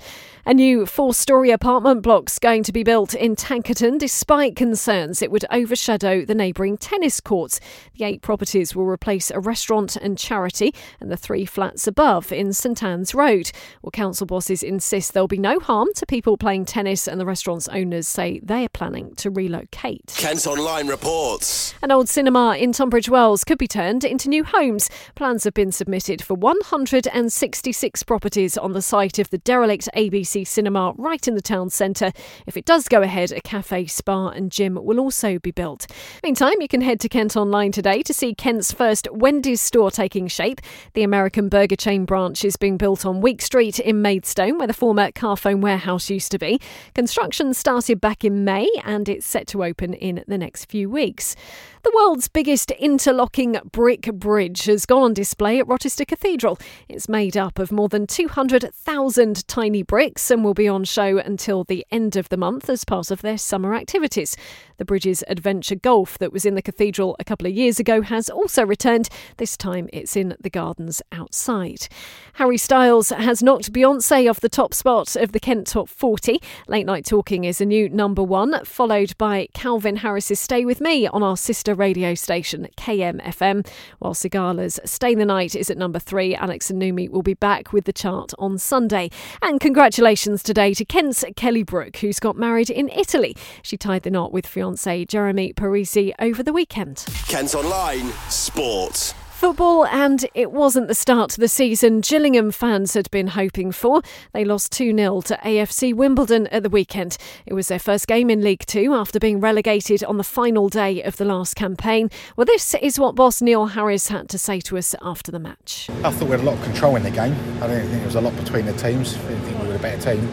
A 0.46 0.54
new 0.54 0.86
four 0.86 1.12
story 1.12 1.50
apartment 1.50 2.02
block's 2.02 2.38
going 2.38 2.62
to 2.62 2.72
be 2.72 2.82
built 2.82 3.14
in 3.14 3.36
Tankerton 3.36 3.98
despite 3.98 4.56
concerns 4.56 5.20
it 5.20 5.30
would 5.30 5.44
overshadow 5.50 6.24
the 6.24 6.34
neighbouring 6.34 6.78
tennis 6.78 7.20
courts. 7.20 7.60
The 7.96 8.04
eight 8.04 8.22
properties 8.22 8.74
will 8.74 8.86
replace 8.86 9.30
a 9.30 9.38
restaurant 9.38 9.96
and 9.96 10.16
charity 10.16 10.74
and 10.98 11.10
the 11.10 11.16
three 11.16 11.44
flats 11.44 11.86
above 11.86 12.32
in 12.32 12.52
St 12.52 12.82
Anne's 12.82 13.14
Road. 13.14 13.50
Well, 13.82 13.90
council 13.90 14.26
bosses 14.26 14.62
insist 14.62 15.12
there'll 15.12 15.28
be 15.28 15.38
no 15.38 15.60
harm 15.60 15.88
to 15.96 16.06
people 16.06 16.36
playing 16.36 16.64
tennis, 16.64 17.06
and 17.06 17.20
the 17.20 17.26
restaurant's 17.26 17.68
owners 17.68 18.08
say 18.08 18.40
they 18.42 18.64
are 18.64 18.70
planning 18.70 19.14
to 19.16 19.30
relocate. 19.30 20.14
Kent 20.16 20.46
Online 20.46 20.88
reports. 20.88 21.74
An 21.82 21.90
old 21.90 22.08
cinema 22.08 22.56
in 22.58 22.72
Tunbridge 22.90 23.08
Wells 23.08 23.44
could 23.44 23.56
be 23.58 23.68
turned 23.68 24.02
into 24.02 24.28
new 24.28 24.42
homes. 24.42 24.90
Plans 25.14 25.44
have 25.44 25.54
been 25.54 25.70
submitted 25.70 26.24
for 26.24 26.34
166 26.34 28.02
properties 28.02 28.58
on 28.58 28.72
the 28.72 28.82
site 28.82 29.20
of 29.20 29.30
the 29.30 29.38
derelict 29.38 29.88
ABC 29.94 30.44
cinema 30.44 30.92
right 30.98 31.28
in 31.28 31.36
the 31.36 31.40
town 31.40 31.70
centre. 31.70 32.10
If 32.48 32.56
it 32.56 32.64
does 32.64 32.88
go 32.88 33.00
ahead, 33.00 33.30
a 33.30 33.40
cafe, 33.42 33.86
spa, 33.86 34.30
and 34.30 34.50
gym 34.50 34.74
will 34.74 34.98
also 34.98 35.38
be 35.38 35.52
built. 35.52 35.86
Meantime, 36.24 36.54
you 36.60 36.66
can 36.66 36.80
head 36.80 36.98
to 36.98 37.08
Kent 37.08 37.36
Online 37.36 37.70
today 37.70 38.02
to 38.02 38.12
see 38.12 38.34
Kent's 38.34 38.72
first 38.72 39.06
Wendy's 39.12 39.60
store 39.60 39.92
taking 39.92 40.26
shape. 40.26 40.60
The 40.94 41.04
American 41.04 41.48
burger 41.48 41.76
chain 41.76 42.04
branch 42.06 42.44
is 42.44 42.56
being 42.56 42.76
built 42.76 43.06
on 43.06 43.20
Week 43.20 43.40
Street 43.40 43.78
in 43.78 44.02
Maidstone, 44.02 44.58
where 44.58 44.66
the 44.66 44.74
former 44.74 45.12
Carphone 45.12 45.60
warehouse 45.60 46.10
used 46.10 46.32
to 46.32 46.38
be. 46.40 46.60
Construction 46.96 47.54
started 47.54 48.00
back 48.00 48.24
in 48.24 48.44
May 48.44 48.68
and 48.82 49.08
it's 49.08 49.26
set 49.26 49.46
to 49.46 49.62
open 49.62 49.94
in 49.94 50.24
the 50.26 50.38
next 50.38 50.64
few 50.64 50.90
weeks. 50.90 51.36
The 51.82 51.92
world's 51.94 52.28
biggest 52.28 52.70
interlocking 52.72 53.56
brick 53.72 54.02
bridge 54.12 54.64
has 54.66 54.84
gone 54.84 55.02
on 55.02 55.14
display 55.14 55.58
at 55.58 55.66
Rochester 55.66 56.04
Cathedral. 56.04 56.58
It's 56.90 57.08
made 57.08 57.38
up 57.38 57.58
of 57.58 57.72
more 57.72 57.88
than 57.88 58.06
200,000 58.06 59.48
tiny 59.48 59.82
bricks 59.82 60.30
and 60.30 60.44
will 60.44 60.52
be 60.52 60.68
on 60.68 60.84
show 60.84 61.16
until 61.16 61.64
the 61.64 61.86
end 61.90 62.16
of 62.16 62.28
the 62.28 62.36
month 62.36 62.68
as 62.68 62.84
part 62.84 63.10
of 63.10 63.22
their 63.22 63.38
summer 63.38 63.74
activities. 63.74 64.36
The 64.76 64.84
bridge's 64.84 65.24
adventure 65.26 65.74
golf 65.74 66.18
that 66.18 66.32
was 66.32 66.44
in 66.44 66.54
the 66.54 66.62
cathedral 66.62 67.16
a 67.18 67.24
couple 67.24 67.46
of 67.46 67.54
years 67.54 67.78
ago 67.78 68.02
has 68.02 68.28
also 68.28 68.64
returned. 68.64 69.08
This 69.38 69.56
time 69.56 69.88
it's 69.90 70.16
in 70.16 70.36
the 70.38 70.50
gardens 70.50 71.00
outside. 71.12 71.88
Harry 72.34 72.58
Styles 72.58 73.08
has 73.08 73.42
knocked 73.42 73.72
Beyonce 73.72 74.28
off 74.28 74.40
the 74.40 74.48
top 74.50 74.74
spot 74.74 75.16
of 75.16 75.32
the 75.32 75.40
Kent 75.40 75.66
Top 75.66 75.88
40. 75.88 76.40
Late 76.68 76.86
Night 76.86 77.06
Talking 77.06 77.44
is 77.44 77.60
a 77.60 77.66
new 77.66 77.88
number 77.88 78.22
one, 78.22 78.64
followed 78.64 79.16
by 79.16 79.48
Calvin 79.54 79.96
Harris's 79.96 80.40
Stay 80.40 80.64
With 80.64 80.80
Me 80.80 81.06
on 81.06 81.22
our 81.22 81.36
sister 81.36 81.69
radio 81.74 82.14
station, 82.14 82.68
KMFM. 82.76 83.66
While 83.98 84.14
Sigala's 84.14 84.80
Stay 84.84 85.14
the 85.14 85.24
Night 85.24 85.54
is 85.54 85.70
at 85.70 85.78
number 85.78 85.98
three, 85.98 86.34
Alex 86.34 86.70
and 86.70 86.80
Numi 86.80 87.08
will 87.08 87.22
be 87.22 87.34
back 87.34 87.72
with 87.72 87.84
the 87.84 87.92
chart 87.92 88.32
on 88.38 88.58
Sunday. 88.58 89.10
And 89.42 89.60
congratulations 89.60 90.42
today 90.42 90.74
to 90.74 90.84
Kent's 90.84 91.24
Kelly 91.36 91.62
Brook, 91.62 91.96
who's 91.98 92.20
got 92.20 92.36
married 92.36 92.70
in 92.70 92.88
Italy. 92.88 93.36
She 93.62 93.76
tied 93.76 94.02
the 94.02 94.10
knot 94.10 94.32
with 94.32 94.46
fiance 94.46 95.04
Jeremy 95.04 95.52
Parisi 95.52 96.12
over 96.18 96.42
the 96.42 96.52
weekend. 96.52 97.04
Kent 97.28 97.54
Online 97.54 98.12
Sport. 98.28 99.14
Football, 99.40 99.86
and 99.86 100.26
it 100.34 100.52
wasn't 100.52 100.88
the 100.88 100.94
start 100.94 101.30
to 101.30 101.40
the 101.40 101.48
season 101.48 102.02
Gillingham 102.02 102.50
fans 102.50 102.92
had 102.92 103.10
been 103.10 103.28
hoping 103.28 103.72
for. 103.72 104.02
They 104.34 104.44
lost 104.44 104.70
2 104.72 104.94
0 104.94 105.22
to 105.22 105.38
AFC 105.42 105.94
Wimbledon 105.94 106.46
at 106.48 106.62
the 106.62 106.68
weekend. 106.68 107.16
It 107.46 107.54
was 107.54 107.68
their 107.68 107.78
first 107.78 108.06
game 108.06 108.28
in 108.28 108.42
League 108.42 108.66
Two 108.66 108.92
after 108.92 109.18
being 109.18 109.40
relegated 109.40 110.04
on 110.04 110.18
the 110.18 110.24
final 110.24 110.68
day 110.68 111.02
of 111.02 111.16
the 111.16 111.24
last 111.24 111.56
campaign. 111.56 112.10
Well, 112.36 112.44
this 112.44 112.74
is 112.82 112.98
what 112.98 113.14
boss 113.14 113.40
Neil 113.40 113.68
Harris 113.68 114.08
had 114.08 114.28
to 114.28 114.36
say 114.36 114.60
to 114.60 114.76
us 114.76 114.94
after 115.00 115.32
the 115.32 115.38
match. 115.38 115.88
I 116.04 116.10
thought 116.10 116.24
we 116.24 116.32
had 116.32 116.40
a 116.40 116.42
lot 116.42 116.58
of 116.58 116.62
control 116.62 116.96
in 116.96 117.02
the 117.02 117.10
game. 117.10 117.32
I 117.62 117.66
don't 117.66 117.80
think 117.80 117.92
there 117.92 118.04
was 118.04 118.16
a 118.16 118.20
lot 118.20 118.36
between 118.36 118.66
the 118.66 118.74
teams. 118.74 119.16
I 119.16 119.22
didn't 119.22 119.44
think 119.44 119.62
we 119.62 119.68
were 119.68 119.76
a 119.76 119.78
better 119.78 120.16
team. 120.16 120.28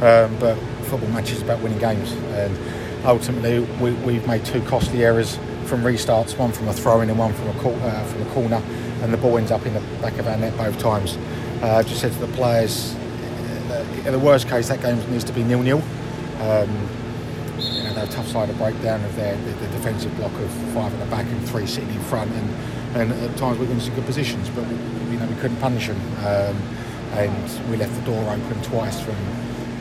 Um, 0.00 0.38
but 0.38 0.54
football 0.84 1.08
matches 1.08 1.42
about 1.42 1.60
winning 1.62 1.80
games. 1.80 2.12
And 2.12 2.56
ultimately, 3.04 3.58
we, 3.80 3.90
we've 4.04 4.26
made 4.28 4.44
two 4.44 4.62
costly 4.62 5.04
errors 5.04 5.36
from 5.72 5.80
restarts, 5.80 6.36
one 6.36 6.52
from 6.52 6.68
a 6.68 6.72
throw-in 6.74 7.08
and 7.08 7.18
one 7.18 7.32
from 7.32 7.48
a, 7.48 7.54
cor- 7.54 7.72
uh, 7.72 8.04
from 8.04 8.20
a 8.20 8.26
corner, 8.34 8.62
and 9.00 9.10
the 9.10 9.16
ball 9.16 9.38
ends 9.38 9.50
up 9.50 9.64
in 9.64 9.72
the 9.72 9.80
back 10.02 10.18
of 10.18 10.28
our 10.28 10.36
net 10.36 10.54
both 10.58 10.78
times. 10.78 11.16
Uh, 11.62 11.76
I 11.76 11.82
just 11.82 11.98
said 11.98 12.12
to 12.12 12.18
the 12.18 12.32
players, 12.34 12.94
uh, 13.70 14.02
in 14.04 14.12
the 14.12 14.18
worst 14.18 14.50
case, 14.50 14.68
that 14.68 14.82
game 14.82 14.98
needs 15.10 15.24
to 15.24 15.32
be 15.32 15.42
nil-nil. 15.42 15.78
Um, 16.40 16.68
you 17.56 17.84
know, 17.84 17.94
they're 17.94 18.04
a 18.04 18.08
tough 18.08 18.28
side 18.28 18.50
to 18.50 18.54
break 18.56 18.78
down 18.82 19.02
of 19.02 19.16
their 19.16 19.34
the, 19.34 19.50
the 19.50 19.66
defensive 19.68 20.14
block 20.18 20.34
of 20.34 20.50
five 20.74 20.92
at 20.92 21.00
the 21.00 21.06
back 21.06 21.24
and 21.24 21.48
three 21.48 21.66
sitting 21.66 21.88
in 21.88 22.00
front, 22.02 22.30
and, 22.32 23.00
and 23.10 23.12
at 23.24 23.34
times 23.38 23.58
we 23.58 23.64
were 23.64 23.72
in 23.72 23.80
some 23.80 23.94
good 23.94 24.04
positions, 24.04 24.50
but 24.50 24.66
we, 24.66 24.74
you 25.12 25.18
know 25.18 25.26
we 25.26 25.36
couldn't 25.36 25.56
punish 25.56 25.86
them, 25.86 25.96
um, 26.18 26.56
and 27.16 27.70
we 27.70 27.78
left 27.78 27.94
the 27.94 28.02
door 28.02 28.22
open 28.24 28.62
twice 28.62 29.00
from 29.00 29.16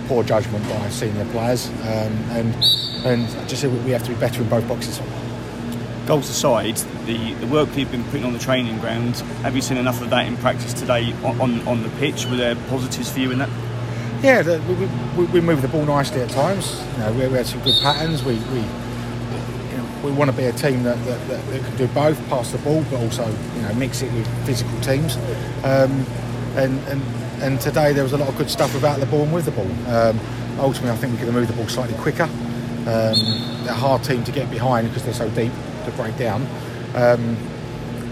poor 0.07 0.23
judgment 0.23 0.63
by 0.69 0.87
senior 0.87 1.25
players, 1.31 1.67
um, 1.67 2.13
and 2.31 2.55
and 3.03 3.27
I 3.27 3.45
just 3.45 3.61
said 3.61 3.73
we 3.83 3.91
have 3.91 4.03
to 4.03 4.09
be 4.09 4.15
better 4.15 4.41
in 4.41 4.47
both 4.47 4.65
boxes 4.69 5.01
goals 6.11 6.29
aside, 6.29 6.75
the, 7.05 7.33
the 7.35 7.47
work 7.47 7.69
you've 7.77 7.89
been 7.89 8.03
putting 8.03 8.25
on 8.25 8.33
the 8.33 8.39
training 8.39 8.77
ground, 8.79 9.15
have 9.43 9.55
you 9.55 9.61
seen 9.61 9.77
enough 9.77 10.01
of 10.01 10.09
that 10.09 10.25
in 10.27 10.35
practice 10.35 10.73
today 10.73 11.13
on, 11.23 11.39
on, 11.39 11.65
on 11.65 11.83
the 11.83 11.89
pitch? 12.01 12.25
Were 12.25 12.35
there 12.35 12.53
positives 12.67 13.09
for 13.09 13.19
you 13.19 13.31
in 13.31 13.39
that? 13.39 13.49
Yeah, 14.21 14.41
the, 14.41 14.61
we, 14.67 15.23
we, 15.23 15.31
we 15.31 15.39
move 15.39 15.61
the 15.61 15.69
ball 15.69 15.85
nicely 15.85 16.19
at 16.19 16.29
times. 16.29 16.83
You 16.95 16.97
know, 16.97 17.13
we, 17.13 17.27
we 17.29 17.37
had 17.37 17.45
some 17.47 17.61
good 17.61 17.79
patterns. 17.81 18.25
We, 18.25 18.33
we, 18.51 18.61
we 20.03 20.11
want 20.11 20.29
to 20.29 20.35
be 20.35 20.43
a 20.43 20.51
team 20.51 20.83
that, 20.83 20.97
that, 21.05 21.27
that, 21.29 21.47
that, 21.47 21.63
can 21.63 21.77
do 21.77 21.87
both, 21.87 22.19
pass 22.27 22.51
the 22.51 22.57
ball, 22.57 22.83
but 22.91 22.99
also 22.99 23.25
you 23.55 23.61
know 23.61 23.73
mix 23.75 24.01
it 24.01 24.11
with 24.11 24.27
physical 24.45 24.77
teams. 24.81 25.15
Um, 25.63 26.05
and, 26.57 26.77
and 26.89 27.01
and 27.41 27.61
today 27.61 27.93
there 27.93 28.03
was 28.03 28.11
a 28.11 28.17
lot 28.17 28.27
of 28.27 28.37
good 28.37 28.49
stuff 28.49 28.73
without 28.73 28.99
the 28.99 29.05
ball 29.05 29.23
and 29.23 29.33
with 29.33 29.45
the 29.45 29.51
ball. 29.51 29.71
Um, 29.87 30.19
ultimately, 30.59 30.89
I 30.89 30.95
think 30.97 31.13
we 31.13 31.19
could 31.19 31.27
have 31.27 31.35
moved 31.35 31.49
the 31.49 31.55
ball 31.55 31.69
slightly 31.69 31.95
quicker. 31.99 32.23
Um, 32.23 33.15
they're 33.63 33.69
a 33.69 33.73
hard 33.73 34.03
team 34.03 34.25
to 34.25 34.31
get 34.33 34.51
behind 34.51 34.89
because 34.89 35.05
they're 35.05 35.13
so 35.13 35.29
deep 35.29 35.53
to 35.91 35.97
break 35.97 36.17
down. 36.17 36.41
Um, 36.95 37.37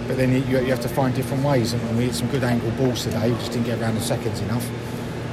but 0.07 0.17
then 0.17 0.31
you, 0.31 0.39
you, 0.39 0.71
have 0.71 0.81
to 0.81 0.89
find 0.89 1.13
different 1.13 1.43
ways, 1.43 1.73
and 1.73 1.97
we 1.97 2.05
hit 2.05 2.15
some 2.15 2.27
good 2.29 2.43
angle 2.43 2.71
balls 2.71 3.03
today. 3.03 3.31
We 3.31 3.37
just 3.37 3.51
didn't 3.51 3.67
get 3.67 3.79
around 3.79 3.95
the 3.95 4.01
seconds 4.01 4.39
enough. 4.41 4.67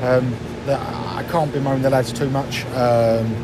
Um, 0.02 0.34
I 0.68 1.24
can't 1.30 1.50
bemoan 1.52 1.80
the 1.80 1.90
lads 1.90 2.12
too 2.12 2.28
much. 2.28 2.64
Um, 2.66 3.34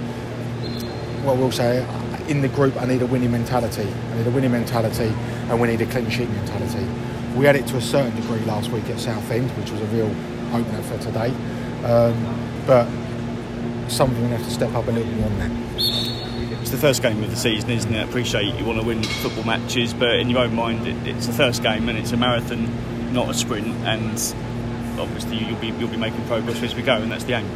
we'll 1.25 1.51
say 1.53 1.87
in 2.29 2.43
the 2.43 2.49
group, 2.49 2.77
I 2.77 2.85
need 2.85 3.03
a 3.03 3.07
winning 3.07 3.31
mentality. 3.31 3.89
I 3.89 4.17
need 4.19 4.27
a 4.27 4.31
winning 4.31 4.53
mentality, 4.53 5.13
and 5.49 5.61
we 5.61 5.69
need 5.69 5.81
a 5.81 5.87
clean 5.87 6.11
sheet 6.11 6.29
mentality. 6.29 6.87
We 7.37 7.47
had 7.47 7.57
it 7.57 7.67
to 7.69 7.77
a 7.79 7.81
certain 7.81 8.15
degree 8.21 8.41
last 8.41 8.71
week 8.71 8.85
at 8.91 9.01
Southend, 9.01 9.51
which 9.53 9.71
was 9.71 9.81
a 9.81 9.87
real 9.87 10.11
opener 10.55 10.83
for 10.83 10.99
today. 10.99 11.29
Um, 11.85 12.39
but 12.67 12.87
of 14.01 14.23
we 14.23 14.29
have 14.29 14.43
to 14.43 14.51
step 14.51 14.73
up 14.75 14.87
a 14.87 14.91
little 14.91 15.13
more 15.15 15.27
on 15.27 15.39
that 15.39 15.72
it's 16.63 16.71
the 16.71 16.79
first 16.79 17.03
game 17.03 17.21
of 17.25 17.29
the 17.29 17.37
season, 17.37 17.71
isn't 17.71 17.93
it? 17.93 17.99
I 17.99 18.05
appreciate 18.05 18.55
you 18.55 18.65
want 18.65 18.81
to 18.81 18.87
win 18.87 19.03
football 19.03 19.43
matches, 19.43 19.93
but 19.93 20.21
in 20.21 20.31
your 20.31 20.39
own 20.39 20.55
mind, 20.55 20.87
it, 20.87 20.97
it's 21.09 21.27
the 21.27 21.33
first 21.33 21.61
game 21.61 21.89
and 21.89 21.99
it's 21.99 22.13
a 22.13 22.17
marathon, 22.17 23.13
not 23.13 23.29
a 23.29 23.35
sprint. 23.35 23.67
And 23.85 24.13
obviously, 24.97 25.39
you'll 25.39 25.59
be 25.59 25.71
you'll 25.71 25.89
be 25.89 25.97
making 25.97 26.25
progress 26.27 26.63
as 26.63 26.77
we 26.77 26.83
go, 26.83 26.95
and 26.95 27.11
that's 27.11 27.25
the 27.25 27.33
aim. 27.33 27.51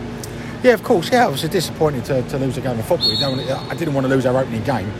Yeah, 0.64 0.73
of 0.73 0.83
course. 0.83 1.12
Yeah, 1.12 1.27
I 1.27 1.29
was 1.29 1.42
disappointed 1.42 2.05
to, 2.07 2.23
to 2.23 2.38
lose 2.38 2.59
a 2.59 2.61
game 2.61 2.77
of 2.81 2.85
football. 2.85 3.12
I 3.12 3.75
didn't 3.77 3.95
want 3.95 4.09
to 4.09 4.12
lose 4.12 4.27
our 4.27 4.37
opening 4.37 4.64
game. 4.64 4.92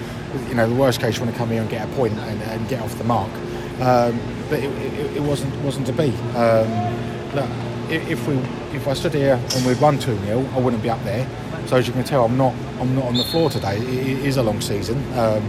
You 0.49 0.55
know, 0.55 0.69
the 0.69 0.77
worst 0.77 1.01
case, 1.01 1.16
you 1.16 1.23
want 1.23 1.35
to 1.35 1.38
come 1.38 1.51
here 1.51 1.61
and 1.61 1.69
get 1.69 1.88
a 1.88 1.92
point 1.95 2.12
and, 2.12 2.42
and 2.42 2.69
get 2.69 2.81
off 2.83 2.97
the 2.99 3.05
mark. 3.05 3.33
Um, 3.81 4.21
but 4.49 4.61
it, 4.61 4.71
it, 4.71 5.16
it, 5.16 5.23
wasn't 5.23 5.53
wasn't 5.62 5.88
to 5.88 5.92
be. 5.92 6.11
Um, 6.37 7.35
look, 7.35 7.51
if 7.90 8.25
we 8.29 8.37
if 8.77 8.87
I 8.87 8.95
stood 8.95 9.14
here 9.14 9.35
and 9.57 9.66
we'd 9.66 9.81
won 9.81 9.99
two 9.99 10.16
0 10.19 10.49
I 10.55 10.61
wouldn't 10.61 10.85
be 10.85 10.90
up 10.90 11.03
there. 11.03 11.29
So 11.66 11.77
as 11.77 11.88
you 11.88 11.92
can 11.92 12.05
tell, 12.05 12.25
I'm 12.25 12.37
not 12.37 12.55
I'm 12.81 12.95
not 12.95 13.05
on 13.05 13.15
the 13.17 13.25
floor 13.25 13.49
today. 13.49 13.79
It, 13.79 14.19
is 14.27 14.37
a 14.37 14.43
long 14.43 14.61
season. 14.61 14.97
Um, 15.19 15.43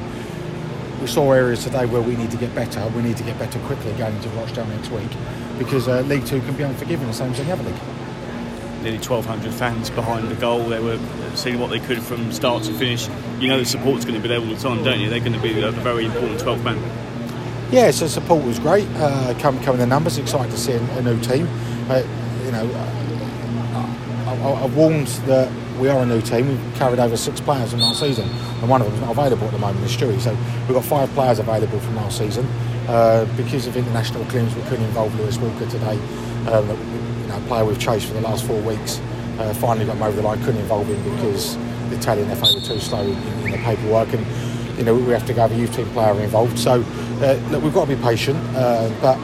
we 1.02 1.08
saw 1.08 1.32
areas 1.34 1.64
today 1.64 1.86
where 1.86 2.02
we 2.02 2.16
need 2.16 2.32
to 2.32 2.38
get 2.38 2.56
better. 2.56 2.86
We 2.96 3.02
need 3.02 3.18
to 3.18 3.24
get 3.24 3.38
better 3.38 3.60
quickly 3.60 3.92
going 3.94 4.16
into 4.16 4.30
Rochdale 4.30 4.66
next 4.68 4.90
week 4.90 5.12
because 5.60 5.88
uh, 5.88 6.02
League 6.02 6.26
Two 6.26 6.40
can 6.42 6.56
be 6.56 6.64
unforgiving 6.64 7.08
the 7.08 7.14
same 7.14 7.32
as 7.32 7.40
any 7.40 7.52
other 7.52 7.64
league. 7.64 7.80
Nearly 8.82 8.98
1,200 9.00 9.54
fans 9.54 9.90
behind 9.90 10.30
the 10.30 10.36
goal. 10.36 10.64
They 10.70 10.80
were 10.80 11.00
seeing 11.36 11.60
what 11.60 11.70
they 11.70 11.80
could 11.80 12.02
from 12.02 12.32
start 12.32 12.64
to 12.64 12.74
finish. 12.74 13.10
You 13.40 13.48
know 13.50 13.60
the 13.60 13.66
support's 13.66 14.06
going 14.06 14.16
to 14.16 14.22
be 14.22 14.30
there 14.30 14.40
all 14.40 14.46
the 14.46 14.56
time, 14.56 14.84
don't 14.84 15.00
you? 15.00 15.10
They're 15.10 15.20
going 15.20 15.34
to 15.34 15.42
be 15.42 15.60
a 15.62 15.72
very 15.72 16.06
important 16.06 16.40
12th 16.40 16.64
man. 16.64 17.72
Yeah, 17.72 17.92
so 17.92 18.08
support 18.08 18.46
was 18.46 18.60
great. 18.60 18.88
Uh, 18.96 19.38
come 19.40 19.60
coming 19.64 19.80
the 19.80 19.88
numbers, 19.88 20.18
excited 20.18 20.52
to 20.52 20.58
see 20.58 20.72
a, 20.72 20.98
a 20.98 21.02
new 21.02 21.20
team. 21.20 21.48
Uh, 21.90 22.04
you 22.46 22.52
know, 22.52 22.70
I, 24.26 24.34
I, 24.34 24.52
I 24.64 24.66
warned 24.68 25.08
that 25.28 25.52
we 25.80 25.90
are 25.90 26.02
a 26.02 26.06
new 26.06 26.22
team. 26.22 26.48
We've 26.48 26.76
carried 26.76 27.00
over 27.00 27.16
six 27.16 27.40
players 27.40 27.72
from 27.72 27.80
last 27.80 28.00
season, 28.00 28.28
and 28.28 28.70
one 28.70 28.82
of 28.82 28.88
them 28.88 28.96
is 28.96 29.02
not 29.02 29.12
available 29.12 29.46
at 29.46 29.54
the 29.54 29.60
moment, 29.60 29.86
is 29.86 29.96
Stewie. 29.96 30.20
So 30.20 30.34
we've 30.66 30.74
got 30.74 30.84
five 30.86 31.10
players 31.12 31.40
available 31.40 31.80
from 31.80 31.96
last 31.96 32.18
season. 32.18 32.46
Uh, 32.88 33.26
because 33.36 33.68
of 33.68 33.76
international 33.76 34.26
claims, 34.26 34.56
we 34.56 34.62
couldn't 34.64 34.86
involve 34.86 35.14
Lewis 35.20 35.38
Walker 35.38 35.68
today. 35.70 36.00
Um, 36.50 36.70
you 36.70 37.28
know, 37.28 37.44
player 37.48 37.66
we've 37.66 37.80
chased 37.80 38.08
for 38.08 38.14
the 38.14 38.22
last 38.22 38.46
four 38.46 38.60
weeks. 38.62 39.00
Uh, 39.38 39.54
finally 39.56 39.86
got 39.86 39.98
him 39.98 40.04
over 40.04 40.16
the 40.16 40.22
line. 40.24 40.40
Couldn't 40.44 40.62
involve 40.62 40.88
him 40.88 41.04
because 41.16 41.58
the 41.90 41.98
Italian 41.98 42.34
FA 42.36 42.46
were 42.54 42.62
too 42.62 42.80
slow 42.80 43.02
in, 43.02 43.18
in 43.44 43.52
the 43.52 43.58
paperwork, 43.58 44.12
and 44.14 44.26
you 44.78 44.84
know 44.84 44.96
we 44.96 45.12
have 45.12 45.26
to 45.28 45.34
go 45.34 45.42
have 45.42 45.52
a 45.52 45.56
youth 45.56 45.76
team 45.76 45.88
player 45.92 46.20
involved. 46.22 46.58
So 46.58 46.82
uh, 47.22 47.40
look, 47.52 47.64
we've 47.64 47.74
got 47.74 47.88
to 47.88 47.96
be 47.96 48.02
patient, 48.02 48.40
uh, 48.56 48.90
but 49.02 49.18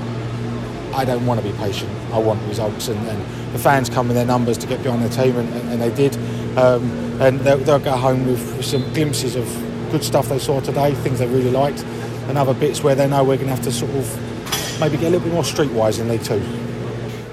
I 0.93 1.05
don't 1.05 1.25
want 1.25 1.41
to 1.41 1.45
be 1.45 1.57
patient. 1.57 1.91
I 2.11 2.19
want 2.19 2.41
results, 2.47 2.87
and, 2.87 2.99
and 3.07 3.53
the 3.53 3.59
fans 3.59 3.89
come 3.89 4.09
in 4.09 4.15
their 4.15 4.25
numbers 4.25 4.57
to 4.59 4.67
get 4.67 4.83
behind 4.83 5.03
the 5.03 5.09
team, 5.09 5.35
and, 5.37 5.49
and, 5.53 5.69
and 5.73 5.81
they 5.81 5.93
did. 5.93 6.15
Um, 6.57 6.89
and 7.21 7.39
they'll, 7.41 7.57
they'll, 7.57 7.79
go 7.79 7.91
home 7.91 8.25
with, 8.25 8.57
with, 8.57 8.65
some 8.65 8.81
glimpses 8.93 9.35
of 9.35 9.45
good 9.91 10.03
stuff 10.03 10.29
they 10.29 10.39
saw 10.39 10.59
today, 10.59 10.93
things 10.95 11.19
they 11.19 11.27
really 11.27 11.51
liked, 11.51 11.83
and 12.27 12.37
other 12.37 12.53
bits 12.53 12.83
where 12.83 12.95
they 12.95 13.07
know 13.07 13.23
we're 13.23 13.37
going 13.37 13.47
to 13.47 13.55
have 13.55 13.63
to 13.63 13.71
sort 13.71 13.91
of 13.91 14.79
maybe 14.79 14.97
get 14.97 15.07
a 15.07 15.09
little 15.09 15.27
bit 15.27 15.33
more 15.33 15.43
streetwise 15.43 15.99
in 15.99 16.07
League 16.09 16.23
Two. 16.23 16.62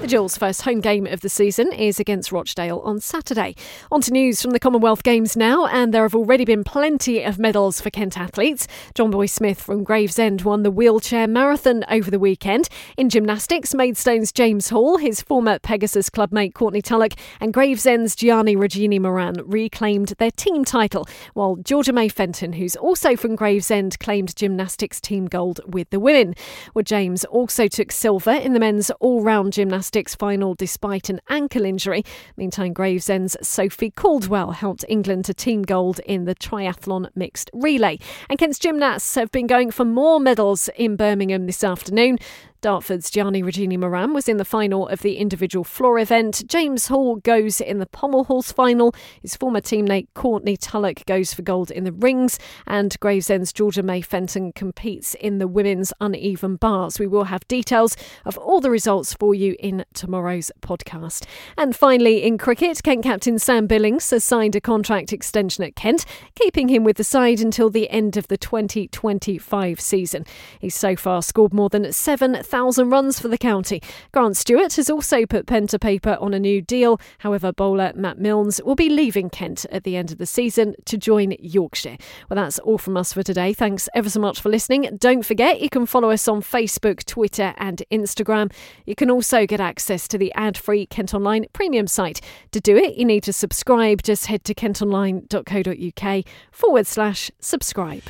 The 0.01 0.07
Gills' 0.07 0.35
first 0.35 0.63
home 0.63 0.81
game 0.81 1.05
of 1.05 1.21
the 1.21 1.29
season 1.29 1.71
is 1.71 1.99
against 1.99 2.31
Rochdale 2.31 2.79
on 2.79 2.99
Saturday. 2.99 3.55
On 3.91 4.01
to 4.01 4.11
news 4.11 4.41
from 4.41 4.49
the 4.49 4.59
Commonwealth 4.59 5.03
Games 5.03 5.37
now, 5.37 5.67
and 5.67 5.93
there 5.93 6.01
have 6.01 6.15
already 6.15 6.43
been 6.43 6.63
plenty 6.63 7.21
of 7.21 7.37
medals 7.37 7.79
for 7.79 7.91
Kent 7.91 8.17
athletes. 8.17 8.67
Johnboy 8.95 9.27
Smith 9.27 9.61
from 9.61 9.83
Gravesend 9.83 10.41
won 10.41 10.63
the 10.63 10.71
wheelchair 10.71 11.27
marathon 11.27 11.85
over 11.87 12.09
the 12.09 12.17
weekend. 12.17 12.67
In 12.97 13.09
gymnastics, 13.09 13.75
Maidstone's 13.75 14.31
James 14.31 14.69
Hall, 14.69 14.97
his 14.97 15.21
former 15.21 15.59
Pegasus 15.59 16.09
clubmate 16.09 16.55
Courtney 16.55 16.81
Tulloch, 16.81 17.13
and 17.39 17.53
Gravesend's 17.53 18.15
Giarnni 18.15 18.55
Regini 18.55 18.99
Moran 18.99 19.35
reclaimed 19.45 20.15
their 20.17 20.31
team 20.31 20.65
title, 20.65 21.07
while 21.35 21.57
Georgia-Mae 21.57 22.09
Fenton, 22.09 22.53
who's 22.53 22.75
also 22.75 23.15
from 23.15 23.35
Gravesend, 23.35 23.99
claimed 23.99 24.35
gymnastics 24.35 24.99
team 24.99 25.27
gold 25.27 25.61
with 25.67 25.91
the 25.91 25.99
women. 25.99 26.33
Well, 26.73 26.81
James 26.81 27.23
also 27.25 27.67
took 27.67 27.91
silver 27.91 28.31
in 28.31 28.53
the 28.53 28.59
men's 28.59 28.89
all-round 28.99 29.53
gymnastics 29.53 29.90
final 30.15 30.55
despite 30.55 31.09
an 31.09 31.19
ankle 31.29 31.65
injury. 31.65 32.03
Meantime, 32.37 32.73
Gravesend's 32.73 33.35
Sophie 33.41 33.91
Coldwell 33.91 34.51
helped 34.51 34.85
England 34.87 35.25
to 35.25 35.33
team 35.33 35.63
gold 35.63 35.99
in 36.05 36.25
the 36.25 36.35
triathlon 36.35 37.09
mixed 37.15 37.49
relay. 37.53 37.99
And 38.29 38.39
Kent's 38.39 38.59
gymnasts 38.59 39.15
have 39.15 39.31
been 39.31 39.47
going 39.47 39.71
for 39.71 39.85
more 39.85 40.19
medals 40.19 40.69
in 40.75 40.95
Birmingham 40.95 41.45
this 41.45 41.63
afternoon. 41.63 42.17
Dartford's 42.61 43.09
Giarnni 43.09 43.41
Regini 43.41 43.77
Moran 43.77 44.13
was 44.13 44.29
in 44.29 44.37
the 44.37 44.45
final 44.45 44.87
of 44.87 45.01
the 45.01 45.17
individual 45.17 45.63
floor 45.63 45.97
event. 45.97 46.43
James 46.47 46.87
Hall 46.87 47.15
goes 47.15 47.59
in 47.59 47.79
the 47.79 47.87
pommel 47.87 48.25
horse 48.25 48.51
final. 48.51 48.93
His 49.23 49.35
former 49.35 49.61
teammate 49.61 50.07
Courtney 50.13 50.55
Tulloch 50.55 51.03
goes 51.07 51.33
for 51.33 51.41
gold 51.41 51.71
in 51.71 51.85
the 51.85 51.91
rings. 51.91 52.37
And 52.67 52.99
Gravesend's 52.99 53.51
Georgia-Mae 53.51 54.01
Fenton 54.01 54.51
competes 54.51 55.15
in 55.15 55.39
the 55.39 55.47
women's 55.47 55.91
uneven 55.99 56.57
bars. 56.57 56.99
We 56.99 57.07
will 57.07 57.23
have 57.23 57.47
details 57.47 57.97
of 58.25 58.37
all 58.37 58.61
the 58.61 58.69
results 58.69 59.15
for 59.15 59.33
you 59.33 59.55
in 59.59 59.83
tomorrow's 59.95 60.51
podcast. 60.61 61.25
And 61.57 61.75
finally, 61.75 62.21
in 62.23 62.37
cricket, 62.37 62.83
Kent 62.83 63.03
captain 63.03 63.39
Sam 63.39 63.65
Billings 63.65 64.07
has 64.11 64.23
signed 64.23 64.55
a 64.55 64.61
contract 64.61 65.11
extension 65.11 65.63
at 65.63 65.75
Kent, 65.75 66.05
keeping 66.35 66.67
him 66.67 66.83
with 66.83 66.97
the 66.97 67.03
side 67.03 67.39
until 67.39 67.71
the 67.71 67.89
end 67.89 68.17
of 68.17 68.27
the 68.27 68.37
2025 68.37 69.81
season. 69.81 70.25
He's 70.59 70.75
so 70.75 70.95
far 70.95 71.23
scored 71.23 71.55
more 71.55 71.69
than 71.69 71.91
seven 71.91 72.43
1,000 72.51 72.89
runs 72.89 73.17
for 73.17 73.29
the 73.29 73.37
county. 73.37 73.81
Grant 74.11 74.35
Stewart 74.35 74.73
has 74.73 74.89
also 74.89 75.25
put 75.25 75.45
pen 75.47 75.67
to 75.67 75.79
paper 75.79 76.17
on 76.19 76.33
a 76.33 76.39
new 76.39 76.61
deal. 76.61 76.99
However, 77.19 77.53
bowler 77.53 77.93
Matt 77.95 78.17
Milnes 78.17 78.61
will 78.61 78.75
be 78.75 78.89
leaving 78.89 79.29
Kent 79.29 79.65
at 79.71 79.85
the 79.85 79.95
end 79.95 80.11
of 80.11 80.17
the 80.17 80.25
season 80.25 80.75
to 80.85 80.97
join 80.97 81.33
Yorkshire. 81.39 81.95
Well, 82.29 82.35
that's 82.35 82.59
all 82.59 82.77
from 82.77 82.97
us 82.97 83.13
for 83.13 83.23
today. 83.23 83.53
Thanks 83.53 83.87
ever 83.93 84.09
so 84.09 84.19
much 84.19 84.41
for 84.41 84.49
listening. 84.49 84.97
Don't 84.99 85.25
forget, 85.25 85.61
you 85.61 85.69
can 85.69 85.85
follow 85.85 86.11
us 86.11 86.27
on 86.27 86.41
Facebook, 86.41 87.05
Twitter, 87.05 87.53
and 87.55 87.83
Instagram. 87.89 88.51
You 88.85 88.95
can 88.95 89.09
also 89.09 89.45
get 89.45 89.61
access 89.61 90.09
to 90.09 90.17
the 90.17 90.33
ad 90.33 90.57
free 90.57 90.85
Kent 90.85 91.13
Online 91.13 91.45
premium 91.53 91.87
site. 91.87 92.19
To 92.51 92.59
do 92.59 92.75
it, 92.75 92.97
you 92.97 93.05
need 93.05 93.23
to 93.23 93.33
subscribe. 93.33 94.03
Just 94.03 94.25
head 94.25 94.43
to 94.43 94.53
kentonline.co.uk 94.53 96.25
forward 96.51 96.85
slash 96.85 97.31
subscribe. 97.39 98.03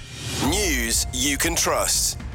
News 0.49 1.06
you 1.13 1.38
can 1.38 1.56
trust. 1.56 2.17